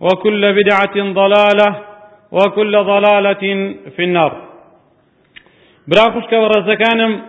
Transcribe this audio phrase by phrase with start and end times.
[0.00, 1.68] وكل بدعة ضلالة
[2.32, 3.44] وكل ضلالة
[3.96, 4.32] في النار
[5.88, 7.22] براخشك ورزكانم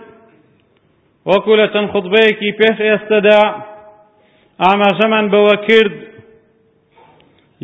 [1.30, 3.42] وەکو لە چەند خودبەیەکی پێش ئێستەدا
[4.66, 5.96] ئاماژەمان بەوە کرد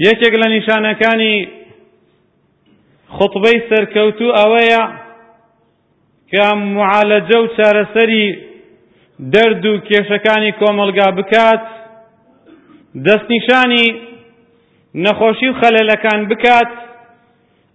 [0.08, 1.36] یەکێک لە نیشانەکانی
[3.18, 4.84] خطبەی سەرکەوتو ئەوەیە
[6.32, 6.46] کە
[6.78, 8.28] معالەجە و چارەسەری
[9.34, 11.62] دەرد و کێشەکانی کۆمەلگا بکات
[13.06, 13.86] دەستنیشانی
[15.04, 16.68] نەخۆشی و خەلەلەکان بکات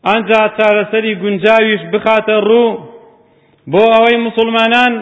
[0.09, 2.79] ئەنجا چارەسەری گونجاویش بخاتە ڕوو
[3.73, 4.93] بۆ ئەوەی مسلمانان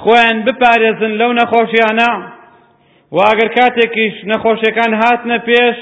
[0.00, 2.12] خۆیان بپارێزن لەو نەخۆشییانە
[3.14, 5.76] و ئەگەر کاتێکیش نەخۆشیەکان هاتنە پێش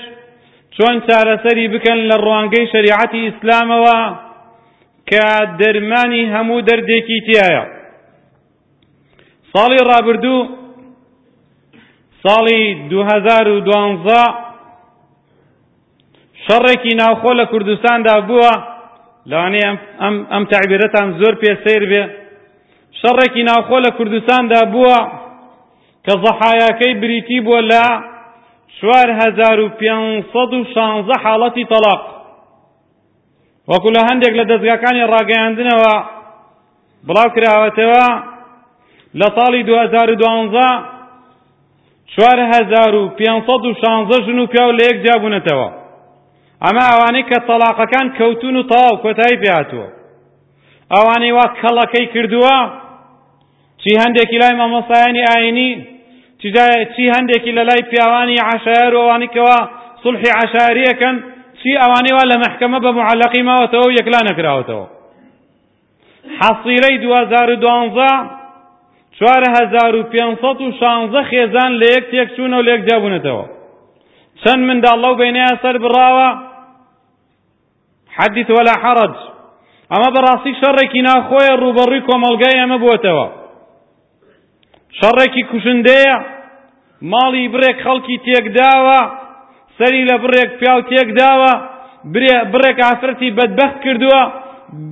[0.76, 4.00] چۆن چارەسەری بکەن لە ڕوانگەی شریعەتی ئیسلامەوە
[5.08, 5.24] کە
[5.60, 7.62] دەرمانی هەموو دەردێکی تایە
[9.54, 10.40] ساڵی ڕابردوو
[12.22, 14.49] ساڵی 2012
[16.46, 18.52] شەڕێکی ناوخۆ لە کوردستاندا بووە
[19.30, 19.70] لەوانەیە
[20.32, 22.02] ئەم تعبیرەتان زۆر پێسەیر بێ
[23.00, 24.98] شەڕێکی ناوخۆ لە کوردستاندا بووە
[26.04, 27.84] کە زەحایەکەی بریتی بووە لە
[28.78, 32.02] چوار هەزار و پێنسەد و شانزە حاڵەتی تەلاق
[33.70, 35.94] وەکو لە هەندێک لە دەستگاکانی ڕاگەیاندنەوە
[37.06, 38.06] بڵاو کراوەتەوە
[39.20, 40.60] لە ساڵی 2012
[42.12, 45.68] چوار هەزار و پێنسەد و شانزە ژن و پیا و لە یەک جابوونەتەوە
[46.66, 49.86] ئەمە ئەوانەی کە تەلاقەکان کەوتون و تەواو کۆتایی پێاتوە
[50.94, 52.58] ئەوانەی وا کەڵەکەی کردووە
[53.82, 55.70] چی هەندێکی لای مامۆسایانی ئاینی
[56.98, 59.58] چی هەندێکی لە لای پیاوانی عشار ئەوانەکەوە
[60.02, 61.16] سڵحی عشاریەکەن
[61.60, 64.86] چی ئەوانەی وا لە مەحکەمە بە معلەقی ماوەتەوە و یەکلا نەکراوەتەوە
[66.40, 68.22] حەسیرەی 2012
[69.20, 73.44] 4516 خێزان لە یەک تێک چوونەوە لێک جابوونەتەوە
[74.42, 76.28] چەند منداڵ لەو بینەیە سەر بڕاوە
[78.18, 79.16] حدث ولا حرج
[79.94, 83.26] ئەمە بەڕاستی شەڕێکی ناخۆیە ڕوبەڕووی کۆمەلگای ئەمە بووتەوە
[84.98, 86.16] شەڕێکی کوشندەیە
[87.12, 89.00] ماڵی برێک خەڵکی تێکداوە
[89.78, 91.52] سەری لە بڕێک پیاو تێکداوە
[92.52, 94.22] بڕێک ئافرەتی بەدبەخت کردووە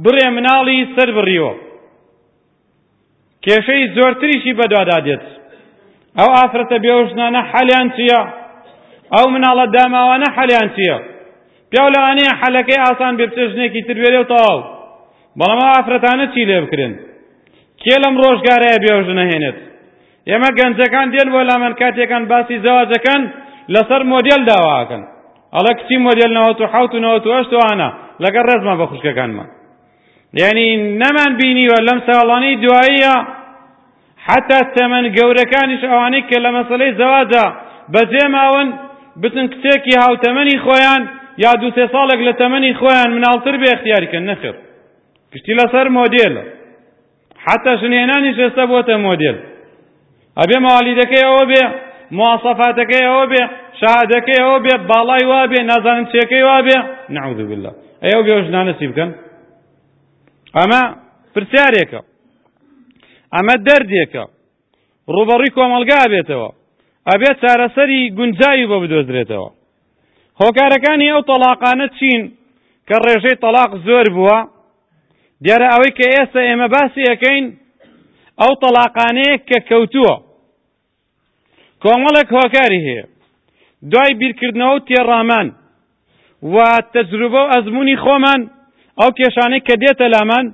[0.04, 1.52] بڕێ مناڵی سەر بڕیوە
[3.44, 5.24] کێشەی زۆرتریشی بەدوادا دێت
[6.18, 8.22] ئەو ئافرەتە بێوژنانە حەلیان چییە
[9.14, 10.98] ئەو مناڵە داماوانە حەلیان چییە
[11.70, 14.56] پیاو لەوانەیە حەلەکەی ئاسان بێ بچێژنێکی تربێرێ و تاو
[15.38, 16.92] بەڵام ئافرەتانە چی لێ بکرن
[17.82, 19.58] کێ لەم ڕۆژگارەیە بێژ نەهێنێت
[20.30, 23.22] ئێمە گەنجەکان دێن بۆ لامەن کاتێکان باسی زەواجەکەن
[23.74, 25.02] لەسەر مۆدیل داواکەن
[25.54, 27.88] ئەڵە کچی مۆدیل نەوەت و حوت و نەوەت و ئەشتوانە
[28.24, 29.48] لەگەڵ ڕێزمان بە خوشکەکانمان
[30.42, 30.66] یعنی
[31.02, 33.14] نەمان بینیوە لەم ساڵانی دواییە
[34.26, 37.46] حتا تەمەن گەورەکانیش ئەوانەی کە لە مەسلەی زەواجە
[37.94, 38.68] بەجێماون
[39.22, 41.02] بتن کچێکی هاوتەمەنی خۆیان
[41.44, 44.54] یا دو سێ ساڵێک لە تەمەنی خۆیان مناڵتر بێختیاریکە نەخر
[45.32, 46.42] پشتی لەسەر مۆدێلە
[47.44, 49.36] حتا ژنێنانی شێستە بۆتە مۆدێل
[50.40, 51.62] ئەبێ ماوالیدەکەی ئەوە بێ
[52.18, 53.42] مواسەفاتەکەی ئەوە بێ
[53.80, 56.76] شادەکەی ئەوە بێ باڵای وا بێ نازانم چێکەی وا بێ
[57.16, 57.72] نعوذ بالله
[58.06, 59.10] ئەو بێ ژنانە چی بکەن
[60.56, 60.82] ئەمە
[61.34, 62.00] پرسیارێکە
[63.34, 64.24] ئەمە دەردێکە
[65.14, 66.50] ڕوبەڕی کۆمەلگا بێتەوە
[67.10, 69.50] ئەبێت چارەسەری گونجایی بۆ بدۆزرێتەوە
[70.42, 72.20] هۆکارەکانی ئەو تەلاقانە چین
[72.88, 74.38] کە ڕێژەی تەلاق زۆر بووە
[75.44, 77.44] دیارە ئەوەی کە ئێستا ئێمە باسی ئەەکەین
[78.40, 80.14] ئەو تەلاقانەیە کە کەوتووە
[81.82, 83.04] کۆمەڵێک هۆکاری هەیە
[83.92, 85.48] دوای بیرکردنەوە و تێڕامان
[86.52, 86.56] و
[86.94, 88.40] تەجروبە و ئەزمموی خۆمان
[89.00, 90.46] ئەو کێشانەی کە دێتە لامان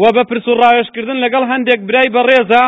[0.00, 2.64] و بە پرس و ڕاوێشکردن لەگەڵ هەندێک برای بە ڕێزە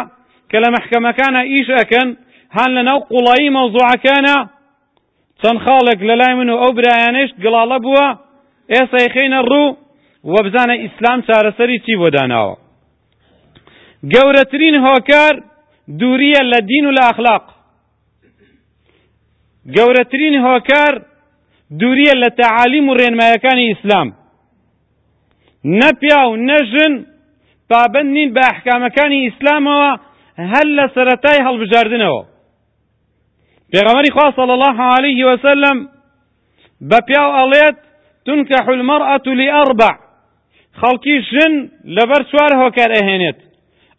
[0.50, 2.08] کە لە مەحکەمەکانە ئیش ئەەکەن
[2.56, 4.36] هەن لەناو قوڵایی مەوزوعەکانە
[5.42, 8.06] چەند خاڵێک لە لای من و ئەو برایانشت گڵاڵە بووە
[8.72, 9.76] ئێسای خینە ڕوو
[10.32, 12.54] وە بزانە ئیسلام چارەسەری چی بۆداناوە
[14.12, 15.34] گەورەترین هۆکار
[16.00, 17.44] دووریە لە دین و لە ئەخلاق
[19.76, 20.92] گەورەترین هۆکار
[21.80, 24.08] دووریە لە تەعالیم و ڕێنمایەکانی ئیسلام
[25.80, 26.92] نەپیا و نەژن
[27.70, 29.90] پابند نین بە ئەحکامەکانی ئیسلامەوە
[30.52, 32.22] هەل لە سەتای هەڵبژاردنەوە
[33.72, 35.88] بغمري خاص صلى الله عليه وسلم
[36.80, 37.76] بابياو أليت
[38.26, 39.92] تنكح المرأة لأربع
[40.82, 43.36] خلقي جن لبر شوار هوكار أهينيت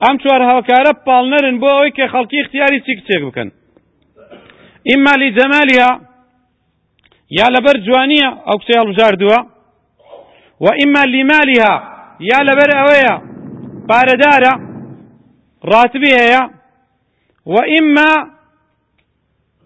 [0.09, 3.51] أم شوار هوكار بالنرن بوويك خلقي اختياري تيك تيك بكن
[4.95, 6.01] إما لجمالها
[7.39, 9.47] يا لبر جوانية أو كسيال جاردوها
[10.59, 11.74] وإما لمالها
[12.19, 13.17] يا لبر أويا
[13.89, 14.53] باردارة
[15.65, 16.50] راتبها يا
[17.45, 18.35] وإما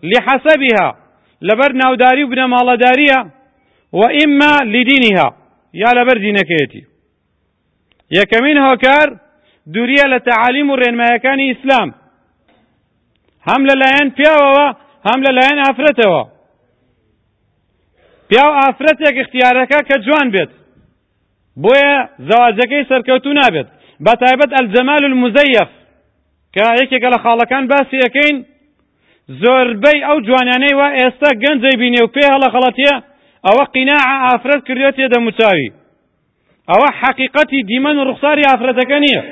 [0.04, 0.98] لحسبها
[1.42, 3.20] لەبەر ناوداری و بنەماڵەداریە
[3.94, 5.36] و ئیمما لدینها
[5.74, 6.84] یا لەبەر دینەکەیەتی
[8.18, 9.08] یەکەمین هۆکار
[9.74, 11.90] دووریە لە تەعالیم و ڕێنمایەکانی ئیسلام
[13.48, 14.68] هەم لەلایەن پیاوەوە
[15.08, 16.24] هەم لەلایەن ئافرەتەوە
[18.30, 20.52] پیاو ئافرەتێک اختیارەکە کە جوان بێت
[21.64, 21.96] بۆیە
[22.28, 23.68] زەواجەکەی سەرکەوتو نابێت
[24.06, 25.70] بە تایبەت ئەلجەمال المزەیف
[26.56, 28.38] کە یەکێکە لە خاڵەکان باسی ئەەکەین
[29.28, 32.94] زۆربەی ئەو جوانانەی وا ئێستا گەنجەی بینێ و پێ هەڵە خەڵەتە
[33.46, 35.70] ئەوە قینا ئافرەت کردێت تێدە موچاوی
[36.70, 39.24] ئەوە حەقیقەتی دیمەن و ڕوخساری ئافرەتەکە نییە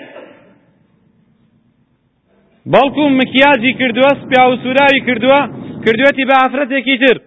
[2.72, 5.42] بەڵکو مکیاجی کردووە سپیا و سوراوی کردووە
[5.84, 7.18] کردوێتی بە ئافرەتێکی تر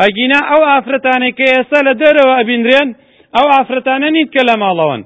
[0.00, 2.88] ئەگینا ئەو ئافرەتانێک کە ئێستا لە دەرەوە ئەبیندرێن
[3.36, 5.02] ئەو ئافرەتانە نیت کە لە ماڵەوەن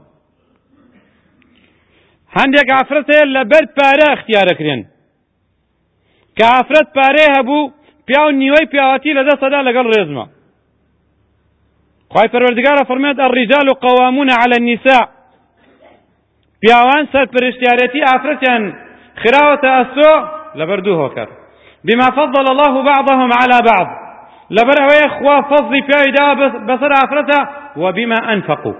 [2.36, 4.82] هەندێک ئافرەت هەیە لە بەر پارە اختیارەکرێن
[6.36, 7.70] كافرت باريها بو
[8.08, 10.26] بياو نيوي بياواتي لدى صدا لقل سەدا
[12.10, 15.04] خواهي فروردقارة خی الرجال قوامون على النساء
[16.64, 18.44] پیاوان برشتياريتي افرت
[19.24, 21.28] خراوەتە خراوة لەبەر دوو هۆکەر
[21.84, 23.86] بما فضل الله بعضهم على بعض
[24.50, 28.74] لەبەر ئەوەیە اخوة فەضلی بياو دا بصر افرتا وبما انفقوا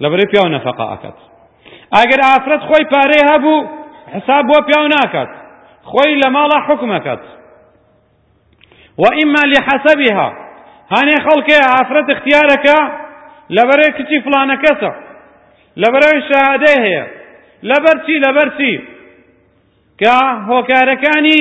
[0.00, 1.18] لەبەر بياو نفقا ئەکات
[2.02, 3.66] اگر افرت خواهي باريها بو
[4.12, 5.28] حساب بۆ پیاو ناکات
[5.90, 7.22] خۆی لە ماڵە حکومەکەت
[9.04, 10.28] وئیمما لێ حەسەبیها
[10.94, 12.78] هەنێ خەڵکێ ئافرەت اختیارەکە
[13.56, 14.90] لەبەرێ کچی فلانەکەسە
[15.82, 17.04] لەبەرەوەی شەهادە هەیە
[17.70, 18.72] لەبەرچی لەبەرچی
[20.00, 20.16] کە
[20.48, 21.40] هۆکارەکانی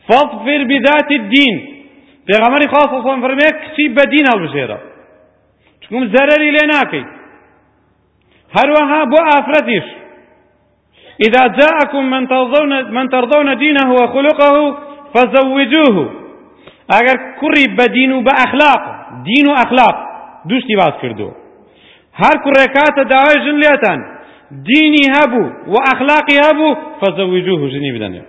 [0.10, 1.56] فاضفر بذات الدين
[2.28, 4.78] في غمار خاص و فرمێ كتب بدينا هەڵبژێرە
[5.82, 7.06] چکم زەرەری لێ ناکەی
[8.58, 9.88] هەروەها بۆ ئافرەتیش
[11.28, 14.54] إذا جاءكم من ترضون من ترضون دينه وخلقه
[15.14, 16.25] فزوجوه
[16.92, 18.82] ئەگەر کوڕی بە دین و بە ئەخلاق
[19.24, 19.96] دین و ئەخلاق
[20.50, 21.32] دوشتی باز کردو
[22.22, 24.00] هەر کوڕێکاتە داوای ژن لێتان
[24.64, 28.22] دینی هەبوو و ئەخلاقی هەبوو فەزەویجوه ژنی بدەنێ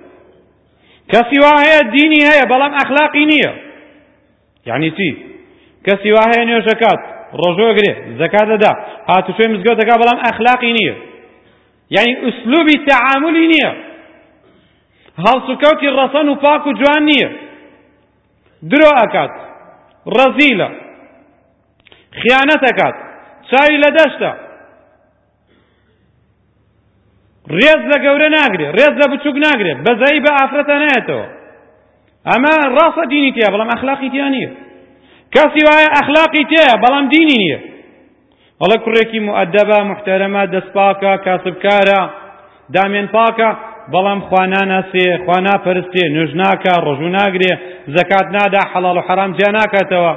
[1.13, 3.53] کەسی وا هەیە دینی هەیە بەڵام ئەخلاقی نییە
[4.67, 5.09] یعنی چی
[5.87, 6.99] کەسی وا هەیە نوێژەکات
[7.41, 8.73] ڕۆژۆگرێ زەکات دەدا
[9.09, 10.95] هاتوشوێ مزگەوت دەکا بەڵام ئەخلاقی نییە
[11.97, 13.71] یعنی ئوسلوبی تەعاملی نییە
[15.27, 17.29] هەڵسوکەوتی ڕەسەن و پاک و جوان نییە
[18.71, 19.33] درۆ ئەکات
[20.17, 20.69] ڕەزیلە
[22.21, 22.95] خیانەت ئەکات
[23.51, 24.31] چاوی لە دەشتە
[27.59, 31.27] ڕێز لە گەورە ناگرێت ڕێز لە بچووک ناگرێت بەزایی بە ئافرەتە نایێتەوە
[32.31, 34.51] ئەمە ڕاستە دینی تێ بەڵام ئەخلاقی تیان نییە
[35.35, 37.59] کەسی وایە ئەخلاقی تێە بەڵام دینی نییە
[38.61, 42.01] بەڵە کوڕێکی مؤدەبە محتەرەمە دەستپاکە کاسبکارە
[42.75, 43.51] دامێن پاکە
[43.93, 47.53] بەڵام خوانا ناسێ خوانا پەرستێ نوێژ ناکە ڕۆژوو ناگرێ
[47.95, 50.13] زەکات نادا حەڵال و حەرام جیا ناکاتەوە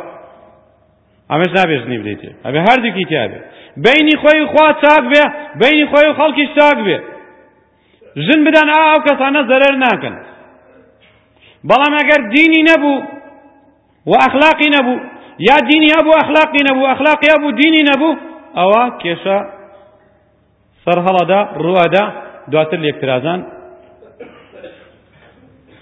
[1.30, 3.40] ئەمەش نابێژنی بریتێ ئەبێ هەردووکی تیاابێ
[3.86, 5.26] بینی خۆی خوا چاک بێ
[5.62, 6.98] بینی خۆی و خەڵکیش چاک بێ
[8.26, 10.16] ژن بدەن ئا ئەو کەسانە زەرەر ناکەن
[11.70, 12.96] بەڵام ئەگەر دینی نەبوو
[14.10, 14.98] و ئەخلاقی نەبوو
[15.50, 18.20] یا دینی هەبوو ئەخلاقی نەبوو ئەخلاقی هەبوو دینی نەبوو
[18.60, 19.38] ئەوە کێشە
[20.84, 22.06] سەرهەڵەدا ڕوادا
[22.52, 23.40] دواتر لێکترازان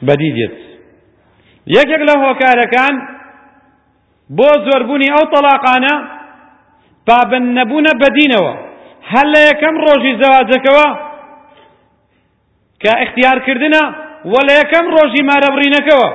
[0.07, 0.51] بەدی دێت
[1.77, 2.95] یەکێک لە هۆکارەکان
[4.37, 5.95] بۆ زۆربوونی ئەو تەلاقانە
[7.07, 8.53] پابند نەبوونە بەدینەوە
[9.11, 10.87] هەر لە یەکەم ڕۆژی زەواجەکەوە
[12.81, 13.83] کە ئەختیارکردنە
[14.31, 16.09] وە لە یەکەم ڕۆژی مارەبڕینەکەوە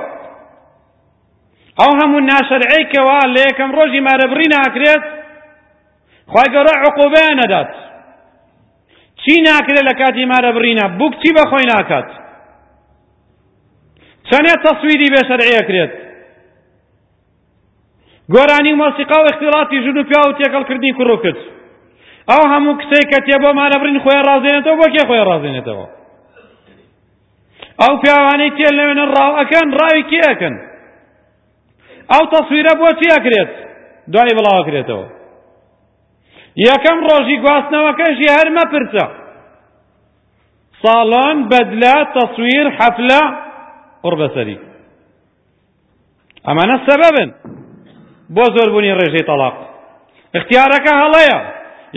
[1.79, 5.03] ئەو هەموو ناشەرعیکەوە لە یەکەم ڕۆژی مارەبڕی ناکرێت
[6.31, 7.71] خی گەورە عقوبەیان نەدات
[9.21, 12.09] چی ناکرێت لە کاتی مارەبڕینە بووک چی بەخۆی ناکات
[14.29, 15.91] چەندێ تەسویری بێشەرعەیەکرێت
[18.33, 21.39] گۆرانی مۆسیقا و اختیڵاتی ژن و پیا و تێکەڵکردنی کوڕ کرد
[22.31, 25.85] ئەو هەموو کسەی کە تێ بۆ مانەبرین خۆیان ڕازێنێتەوە بۆ کێ خۆیان ڕازێنێتەوە
[27.81, 30.55] ئەو پیاوانەی تێ لەوێنە ڕاوەکەن ڕاوی کێەکەن
[32.11, 33.51] ئەو تەسویرە بۆ چی ئەکرێت
[34.13, 35.05] دوای بڵاوەکرێتەوە
[36.69, 39.05] یەکەم ڕۆژی گواستنەوەکەشی هەرمە پرچە
[40.83, 43.23] ساڵان بەدلە تەسویر حەفلە
[44.03, 44.57] قڕ بەسەری
[46.47, 47.29] ئەمانە سەبەبن
[48.35, 49.55] بۆ زۆربوونی ڕێژەی تەلاق
[50.37, 51.37] اختیارەکە هەڵەیە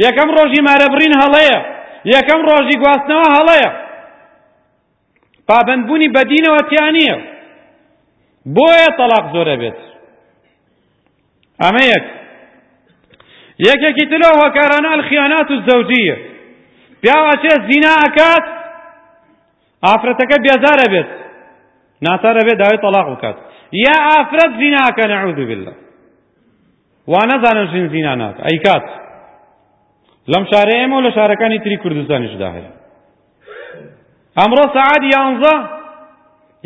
[0.05, 1.59] یەکەم ڕۆژی مارەبرین هەڵەیە
[2.15, 3.71] یەکەم ڕۆژی گواستنەوە هەڵەیە
[5.49, 7.11] پابندبوونی بەدینەوە تیانە
[8.57, 9.79] بۆیە تەلاق زۆرە بێت
[11.63, 12.05] ئەمە یەک
[13.69, 16.17] یەکێکی تلۆ هۆکارانە الخیانات و زەوجیە
[17.01, 18.47] پیاوە چێ زینا ئەکات
[19.85, 21.11] ئافرەتەکە بێزارە بێت
[22.05, 23.37] ناتارە بێ داوای تەلاق بکات
[23.87, 25.75] یا ئافرەت زیناکە نەعوذ بالله
[27.13, 28.87] وا نەزانن ژین زینا ناکە ئەیکات
[30.33, 32.73] لەم شارە ئێمە و لە شارەکانی تری کوردستانیشدا هەیە
[34.39, 35.55] ئەمڕۆ سەعات یانزە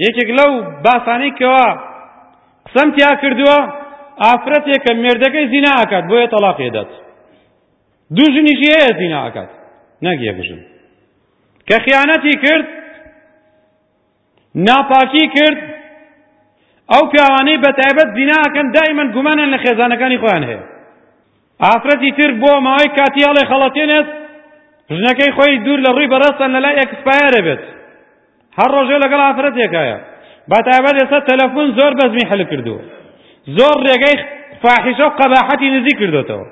[0.07, 0.51] یەکێک لەو
[0.87, 1.69] باسانەی کەوا
[2.67, 3.59] قسەم تیا کردووە
[4.25, 6.91] ئافرەتێک کە مێردەکەی زینا ئاکات بۆیە تەلاق ێدات
[8.17, 9.51] دوو ژنیشی هەیە زینا ئاکات
[10.07, 10.61] نەگیە بژن
[11.69, 12.69] کە خیانەتی کرد
[14.55, 15.59] ناپاکی کرد
[16.95, 20.61] ئەو پیاوانەی بە تایبەت زیناکەن دایمەن گومانیان لە خێزانەکانی خۆیان هەیە
[21.67, 24.07] ئافرەتی تر بۆ ماوەی کاتیاڵی خەڵەتێنێت
[24.97, 27.63] ژنەکەی خۆی دوور لە ڕووی بەڕستان لەلای ئەکسپایرە بێت
[28.59, 29.97] هەر ڕۆژێ لەگەڵ ئافرەتێکایە
[30.51, 32.81] با تایبەت ئێستا تەلەفۆن زۆر بەزمی حل کردووە
[33.59, 34.17] زۆر ڕێگەی
[34.63, 36.47] فاحیشە و قەباحەتی نزیک کردوتەوە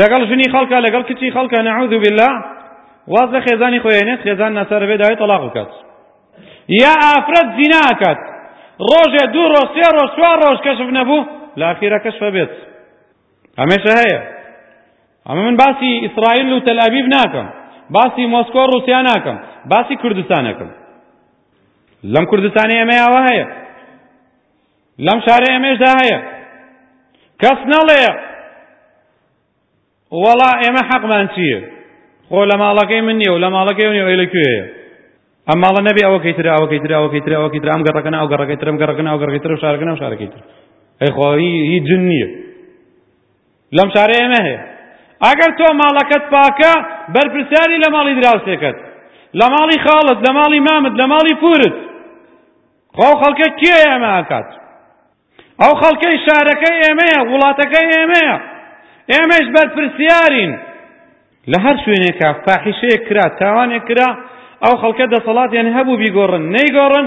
[0.00, 2.32] لەگەڵ ژنی خەڵکە لەگەڵ کچی خەڵکە نەعوذ بالله
[3.14, 5.70] واز لە خێزانی خۆیێنێت خێزان نەسەر بێ داوای تەلاق بکات
[6.68, 8.18] یا ئافرەت زیناکات
[8.88, 11.26] ڕۆژێ دوو ڕۆژ سێ ڕۆژ چوار ڕۆژ کەشف نەبوو
[11.60, 12.52] لاخیرە کەشفە بێت
[13.58, 14.20] ئەمێشە هەیە
[15.26, 17.46] ئەمە من باسی ئیسرائیل و تەلابیب ناکەم
[17.96, 19.38] باسی مۆسکۆ ڕوسیا ناکەم
[19.72, 20.70] باسی کوردستانەکەم
[22.14, 23.46] لەم کوردستانی ئەمەیاوە هەیە
[25.06, 26.18] لەم شارە ئێمێشدا هەیە
[27.42, 28.00] کەس نەڵێ
[30.24, 31.60] وەڵا ئێمە حەقمان چییە
[32.28, 34.62] خۆ لە ماڵەکەی من نییە و لە ماڵەکەی نیە لەکوێیە
[35.50, 38.76] ئەماڵە نەبێ ئەوەکەی تر ئەوەکەی تر ئەوەکەی تر ئەوەکەی تر ئەم گەڕەکەن ئەو گەڕەکەی ترم
[38.80, 40.40] گەڕەکەن ئەو گەڕەکەی تر و شارەکەن ئەو شارەکەی تر
[41.00, 42.28] ئەیخواوی هیچ جن نییە
[43.76, 44.60] لەم شارە ئێمە هەیە
[45.24, 46.72] ئەگەر تۆ ماڵەکەت پاکە
[47.14, 48.76] بەرپرسیاری لە ماڵی دراوسێکت
[49.38, 51.74] لە ماڵی خاڵت لە ماڵی مامت لە ماڵی پورت
[52.96, 54.48] خۆ خەڵکە کێ ئێمە ئاکات
[55.62, 58.36] ئەو خەڵکەی شارەکەی ئێمەیە وڵاتەکەی ئێمەیە
[59.12, 60.52] ئێمەش بەرپرسیارین
[61.52, 64.08] لە هەر شوێنێکە فاحیشەیە کرا تاوانێک کرا
[64.66, 67.06] أو ئەو خەڵکە صلاة ينهبوا يعني بیگۆڕن نيجورن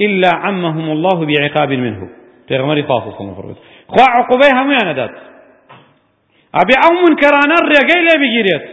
[0.00, 2.08] إلا عمهم الله بعقاب منه
[2.50, 3.56] پێغمەری خاص صلى الله
[3.88, 5.14] خوا عقوبەی هەمویان يعني دەدات
[6.58, 8.64] ئەبێ ئەو منکەرانە ڕێگەی لێ بگیرێت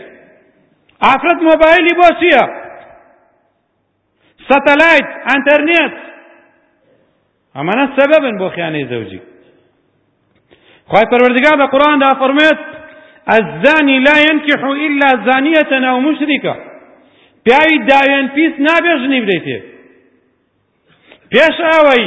[1.03, 2.43] ئافرەت مۆبایلی بۆ چییە
[4.50, 5.93] سەتەلایت ئەتەرنێت
[7.55, 9.22] ئەمانە سەبەبن يعني زوجی
[10.89, 12.57] خواهی زەوجی به قرآن دا فرمید
[13.38, 16.55] از الزاني لا ينكح إلا زانية أو مشركة
[17.45, 19.57] پیاوی داوێن پیس نابێ ژنی بدەیت تێ
[21.31, 22.05] پێش ئەوەی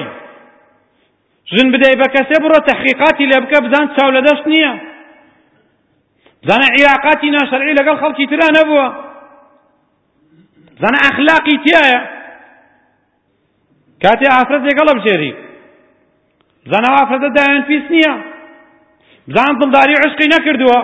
[1.54, 4.73] ژن بدەی بە کەسێ بڕۆ تەحقیقاتی لێ بکە بزان چاو لە دەست نییە
[6.45, 8.87] بزانە عیراقاتی ناشەرعی لەگەڵ خەڵکی ترا نەبووە
[10.78, 11.99] بزانە ئەخلاقی تایە
[14.02, 15.33] کاتێ ئافرەت لێگەڵە بژێری
[16.64, 18.14] بزانە ئافرەتە داوێن پیس نییە
[19.28, 20.80] بزان دڵداری عشقی نەکردووە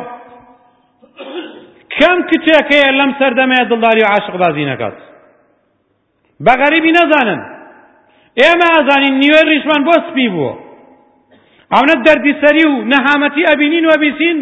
[2.00, 4.96] کەم کچێکەیە لەم سەردەمەیە دڵداری و عاشق بازی نەکات
[6.44, 7.40] بە غەریبی نەزانن
[8.40, 10.52] ئێمە ئازانین نیوێ ڕیشمان بۆ سپی بووە
[11.72, 14.38] ئەوەنە دەردی سەری و نەهامەتی ئەبینین وە بیسین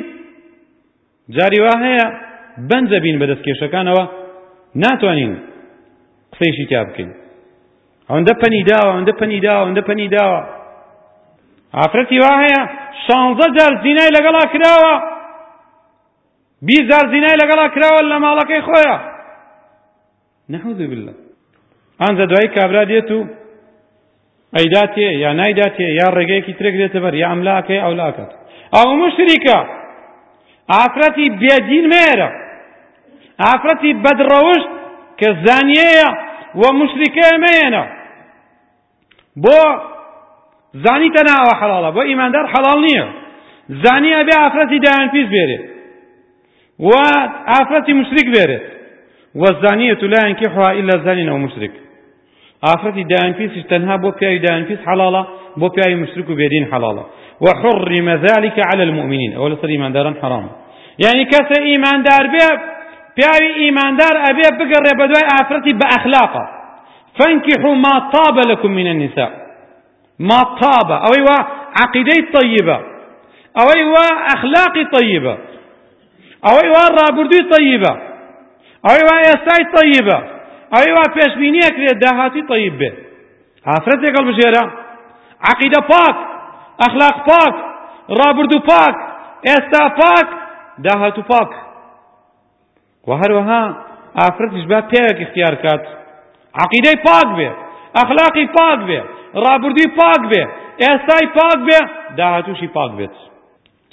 [1.36, 2.06] جاری وا هەیە
[2.68, 4.04] بەنجە بین بە دەستکێشەکانەوە
[4.82, 5.32] ناتوانین
[6.32, 7.10] قسەیشی تیا بکەین
[8.08, 10.40] ئەوەندە پەنی داوە ئەوەندە پەنی داوە ئەوەندە پەنی داوە
[11.78, 12.62] ئافرەتی وا هەیە
[13.06, 14.94] شانزە جار زینای لەگەڵا کراوە
[16.66, 18.94] بیزار زینای لەگەڵا کراوە لە ماڵەکەی خۆیە
[20.52, 21.12] نەحوزی بلە
[22.00, 23.18] ئانجە دوایی کابرا دێت و
[24.56, 28.30] ئەیداتێ یا نایداتێ یا ڕێگەیەکی ترێک دێتە بەر یا ئەملاکەی ئەولاکەت
[28.76, 29.58] ئەو مشریکە
[30.72, 32.30] ئافرەتی بێدین مێرە
[33.44, 34.68] ئافرەتی بەدڕەوشت
[35.20, 36.08] کە زانیەیە
[36.60, 37.84] و مشریکە مێنە
[39.42, 39.58] بۆ
[40.84, 43.06] زانیتە ناوە حەڵاڵە بۆ ئیماندار حەڵاڵ نییە
[43.84, 45.62] زانیە بێ ئافرەتی دایان پیس بێرێت
[46.80, 46.88] و
[47.46, 48.64] ئافرەتی مشرک بێرێت
[49.42, 51.72] وەزانیە تو لا ينكحها إلا زانين أو مشرك
[52.66, 53.32] ئافرەتی تنها
[53.70, 55.22] تەنها بۆ پیاوی دایانپیس حەڵاڵە
[55.60, 57.04] بۆ پیاوی مشرک و بێدین حەڵاڵە
[57.44, 60.46] وحرم ذلك على المؤمنين ئەوە لەسەر ئیمانداران حرام
[61.04, 61.56] یعنی کەسە
[62.08, 62.46] دار بێ
[63.16, 66.44] پیاوی ئیماندار دار بگەڕێ بە دوای ئافرەتی بە ئەخلاقە
[67.18, 69.30] فانكحوا ما طاب لكم من النساء
[70.18, 71.38] ما طاب أو وا
[71.82, 72.78] عقیدەی طيبة
[73.62, 75.36] أو وا ئەخلاقی طيبة
[76.46, 77.92] او ئەوەی وا طیبه
[78.86, 80.16] او ایوا استای طیبه
[80.72, 82.90] او ایوا وا پێشبینیەکرێت داهاتی تەیب بێ
[83.68, 84.62] هافرەت یکل بژێرە
[85.50, 86.16] عقیده پاک
[86.88, 87.54] اخلاق پاک
[88.18, 88.96] ڕابردوو پاک
[89.54, 90.28] استا پاک
[90.84, 91.50] دهاتو پاک
[93.08, 93.62] و هر هەروەها
[94.20, 95.82] ئافرەتیش با پێوێک اختیار کات
[96.64, 97.48] عقیده پاک به
[98.02, 99.00] اخلاقی پاک بێ
[99.44, 100.40] ڕابردووی پاک به
[100.90, 101.78] استای پاک به
[102.16, 103.06] دهاتوشی پاک به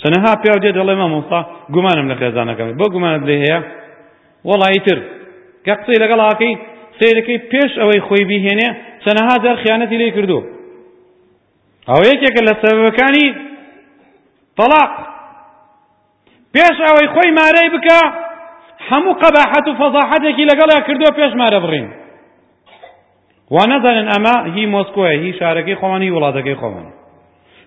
[0.03, 1.39] چەنەها پیا دێ دەڵێ مامۆستا
[1.73, 3.59] گومانم لە خێزانەکەم بۆ گومانت لێ هەیە
[4.49, 4.97] وەڵی تر
[5.65, 6.53] کە قسەی لەگەڵ ئاکەی
[6.97, 8.69] سیرەکەی پێش ئەوەی خۆی بیهێنێ
[9.03, 10.39] چەنەها جار خیانەتی لێ کردو
[11.89, 13.25] ئەو یەکێکە لە سەبەکانی
[14.57, 14.91] تەلاق
[16.55, 17.99] پێش ئەوەی خۆی مارەی بکە
[18.89, 21.87] هەموو قەباحەت و فەزاحەتێکی لەگەڵا کردووە پێش مارە بڕین
[23.53, 26.93] وا نەزانن ئەمە هی مۆسکۆیە هی شارەکەی خۆمانی وڵاتەکەی خۆمانی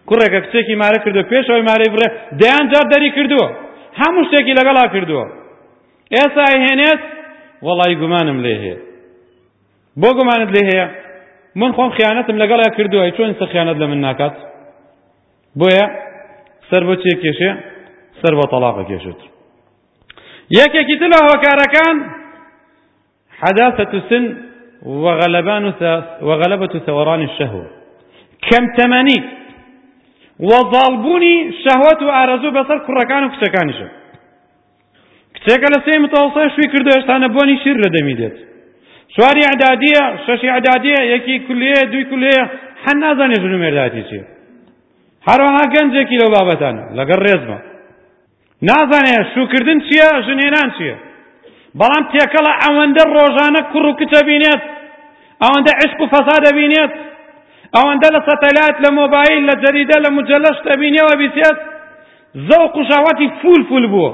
[0.09, 2.09] کوڕێکە کچێکی مارە کردو پێشەوەی مارەی بڕێ
[2.41, 3.47] دەیان جار دەری کردووە
[4.01, 5.25] هەموو شتێکی لەگەڵا کردووە
[6.17, 7.03] ئێستا هێنێت
[7.67, 8.79] وەڵی گومانم لێ هەیە
[10.01, 10.87] بۆ گومانت لێ هەیە
[11.61, 14.35] من خۆم خیانەتم لەگەڵا کردووە چۆن سە خیانەت لە من ناکات
[15.59, 15.85] بۆیە
[16.71, 17.51] سەر بۆ چێ کێشێ
[18.21, 19.21] سەر بۆ تەلاقە کێشت
[20.59, 21.97] یەکێکی تر لە هۆکارەکان
[23.43, 24.25] حەداسەت سن
[25.05, 25.65] وغەلەبان
[26.29, 27.67] وغەلەبەت سەوەڕانی شەهوە
[28.49, 29.19] کەم تەمەنی
[30.41, 33.87] وەڵبوونی شەهوەت و ئارەزوو بەسەر کوڕەکان و کچەکانیشە
[35.37, 38.37] کچێکە لە سێ متەوەسە شوی کردو هێشتانە بۆنی شیر لە دەمی دێت
[39.15, 42.35] چواری عدادیە شەشی عدادیە یەکی کولێ دوی کولێ
[42.85, 44.25] هەن نازانێ ژن مێرداتی چیە
[45.29, 47.59] هەروەها گەنجێکی لەو بابەتانە لەگەڵ ڕێزمە
[48.69, 50.97] نازانێ شوکردن چییە ژنێنان چییە
[51.79, 54.63] بەڵام تێکەڵە ئەوەندە ڕۆژانە کوڕ و کچە بینێت
[55.43, 56.93] ئەوەندە عشق و فەسادە بینێت
[57.77, 61.59] ئەوەندە لە سەتەلات لە مۆبایل لە جەریدە لە مجلەش دەبینەوە بیسێت
[62.49, 64.11] زەو قوشاوەتی فول فول بووە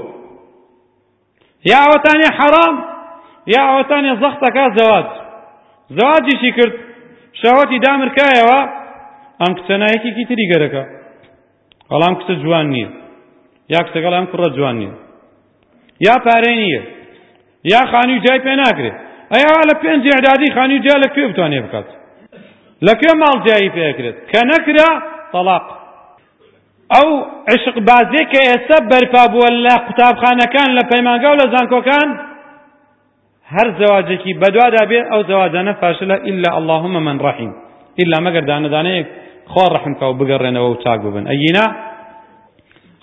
[1.72, 2.76] یا ئەوەتانی حەرام
[3.54, 5.08] یا ئەوەتانی زەختەکە زەواج
[5.96, 6.74] زەواجیشی کرد
[7.40, 8.60] شەوەتی دامرکایەوە
[9.42, 10.82] ئەم کچەنایەکێکی تری گەرەکە
[11.90, 12.88] بەڵام کچە جوان نییە
[13.74, 14.94] یا کچەکەڵام کوڕە جوان نییە
[16.06, 16.82] یا پارەی نییە
[17.72, 18.96] یا خانی جای پێ ناکرێت
[19.32, 21.88] ئەیاوا لە پێنج ئەعدادی خانی جا لەکوێ بتوانێ بکات
[22.86, 24.90] لەکوێ ماڵجیایی پێکرێت کە نەکرا
[25.32, 25.64] تەلاق
[26.94, 27.08] ئەو
[27.52, 32.08] عشق بازێ کە ئێستا بەرپا بووە لە قوتابخانەکان لە پەیمانگا و لە زانکۆکان
[33.54, 37.52] هەر زەواجێکی بەدوادا بێت ئەو زەواجانە فاشلە ئللا اللهمە من ڕحیم
[38.00, 39.06] ئللا مەگەر دانەدانەیەک
[39.52, 41.66] خوا ڕحمکە و بگەڕێنەوە و چاک ببن ئەینا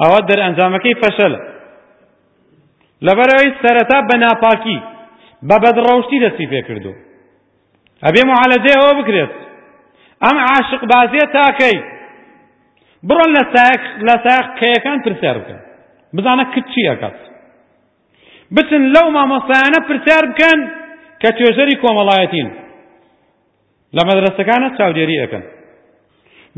[0.02, 1.40] ئەوە دەرئەنجامەکەی فەشەلە
[3.08, 4.78] لەبەرەوەی سەرەتا بە ناپاکی
[5.50, 6.94] بە بەدڕەوشتی دەستی پێکردو
[8.06, 9.34] ئەبێ معالەجێ ئەوە بکرێت
[10.26, 11.78] ئەم عاشق بازیە تاکەی
[13.10, 15.60] بڕۆن لە ساق لە ساق کەیەکان پرسیار بکەن
[16.18, 17.18] بزانە کت چی ئەکات
[18.58, 20.60] بچن لەو مامۆسایانە پرسیار بکەن
[21.22, 22.50] کە توێژەری کۆمەڵایەتین
[23.96, 25.44] لە مەدرسەکانە چاودێری ئەەکەن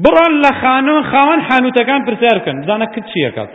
[0.04, 3.54] بڕۆن لە خانەوە خاوەن حانوتەکان پرسیار بکەن بزانە کت چی ئەکات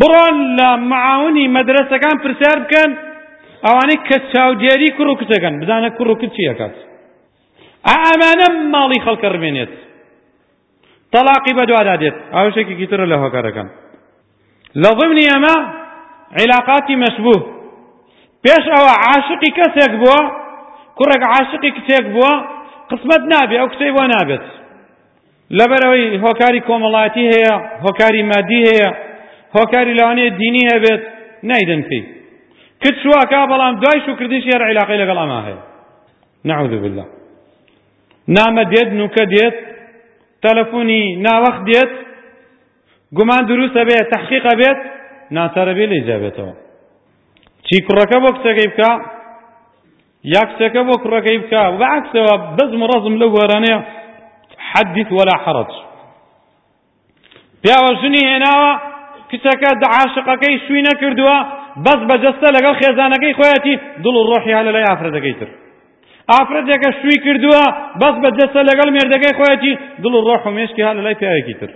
[0.00, 2.90] بڕۆن لە معاونی مەدرسەکان پرسیار بکەن
[3.66, 6.76] ئەوانەی کە چاودێری کوڕ و کچەکەن بزانە کوڕ و کچی ئەکات
[7.90, 9.70] ئەمانە ماڵی خەڵکە ڕمێنێت
[11.12, 13.68] تەلاقی بە دووادا دێت ئاوشێکی ترە لە هۆکارەکەم
[14.82, 15.54] لە ضمنی ئەمە
[16.40, 17.38] عیلااقاتی مەسبوو
[18.44, 20.18] پێش ئەوە عاشقی کەسێک بووە
[20.98, 22.32] کوڕێک عاشقی کچێک بووە
[22.90, 24.44] قسمت نابێ ئەو کچەی بۆ نابێت
[25.58, 28.90] لەبەرەوەی هۆکاری کۆمەڵاتی هەیە هۆکاری مادی هەیە
[29.56, 31.02] هۆکاری لەوانەیە دینی هەبێت
[31.50, 32.02] نایدنکەی
[32.82, 35.60] کچ شوواکە بەڵام دوای شو کردی شێر عیلاقی لەگەڵ ئەما هەیە
[36.50, 37.06] نعوذ بالله
[38.36, 39.56] نامە دێت نوکە دێت
[40.44, 41.92] تەلەفۆنی ناوەخت دێت
[43.16, 44.80] گومان دروستە بێت تحقیقە بێت
[45.36, 46.54] ناتەرە بێ لەیجا بێتەوە
[47.66, 48.90] چی کوڕەکە بۆ کچەکەی بکە
[50.34, 53.78] یا کچەکە بۆ کوڕەکەی بکە و بەعکسەوە بەزم و ڕەزم لەو وەرانەیە
[54.70, 55.72] حەدیت وەلا حەڕەج
[57.62, 58.70] پیاوە ژنی هێناوە
[59.30, 61.36] کچەکە عاشقەکەی شووی نەکردووە
[61.84, 65.48] بەس بەجەستە لەگەڵ خێزانەکەی خۆیەتی دڵ و ڕۆحی هە لە لای ئافرەتەکەی تر
[66.32, 67.64] ئافرەتێکە شووی کردووە
[68.00, 71.54] بەس بە دەستە لەگەڵ مێردەکەی خۆەتی دڵ و ڕۆح و مێشکی هە لە لای پیاەکی
[71.60, 71.70] تر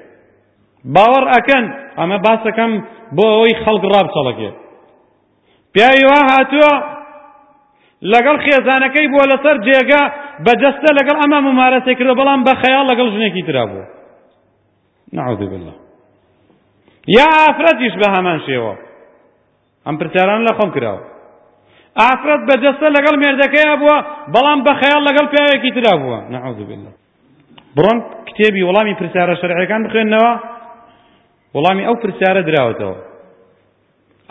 [0.95, 1.65] باوەڕ ئەکەن
[1.99, 2.73] ئەمە باسەکەم
[3.17, 4.51] بۆ ئەوەی خەڵک ڕابچەڵەکێ
[5.73, 6.73] پیاوی وا هاتووە
[8.13, 10.03] لەگەڵ خێزانەکەی بووە لەسەر جێگا
[10.45, 13.85] بەجەستە لەگەڵ ئەمە ممارەسێ کردە بەڵام بە خەیال لەگەڵ ژنێکی ترا بوو
[15.19, 15.75] نعوذ بالله
[17.19, 18.75] یا ئافرەتیش بە هەمان شێوە
[19.87, 21.16] ئەم پرسیاران لە خۆم کراوە
[22.05, 23.97] ئافرەت بەدەستە لەگەڵ مێردەکەی بووە
[24.35, 26.93] بەڵام بە خەیال لەگەڵ پیاوێکی ترا بووە نەعوذ بالله
[27.77, 30.33] بڕۆن کتێبی وەڵامی پرسیارە شەرعەکان بخوێنەوە
[31.55, 32.97] وەڵامی ئەو پرسیارە دراوەتەوە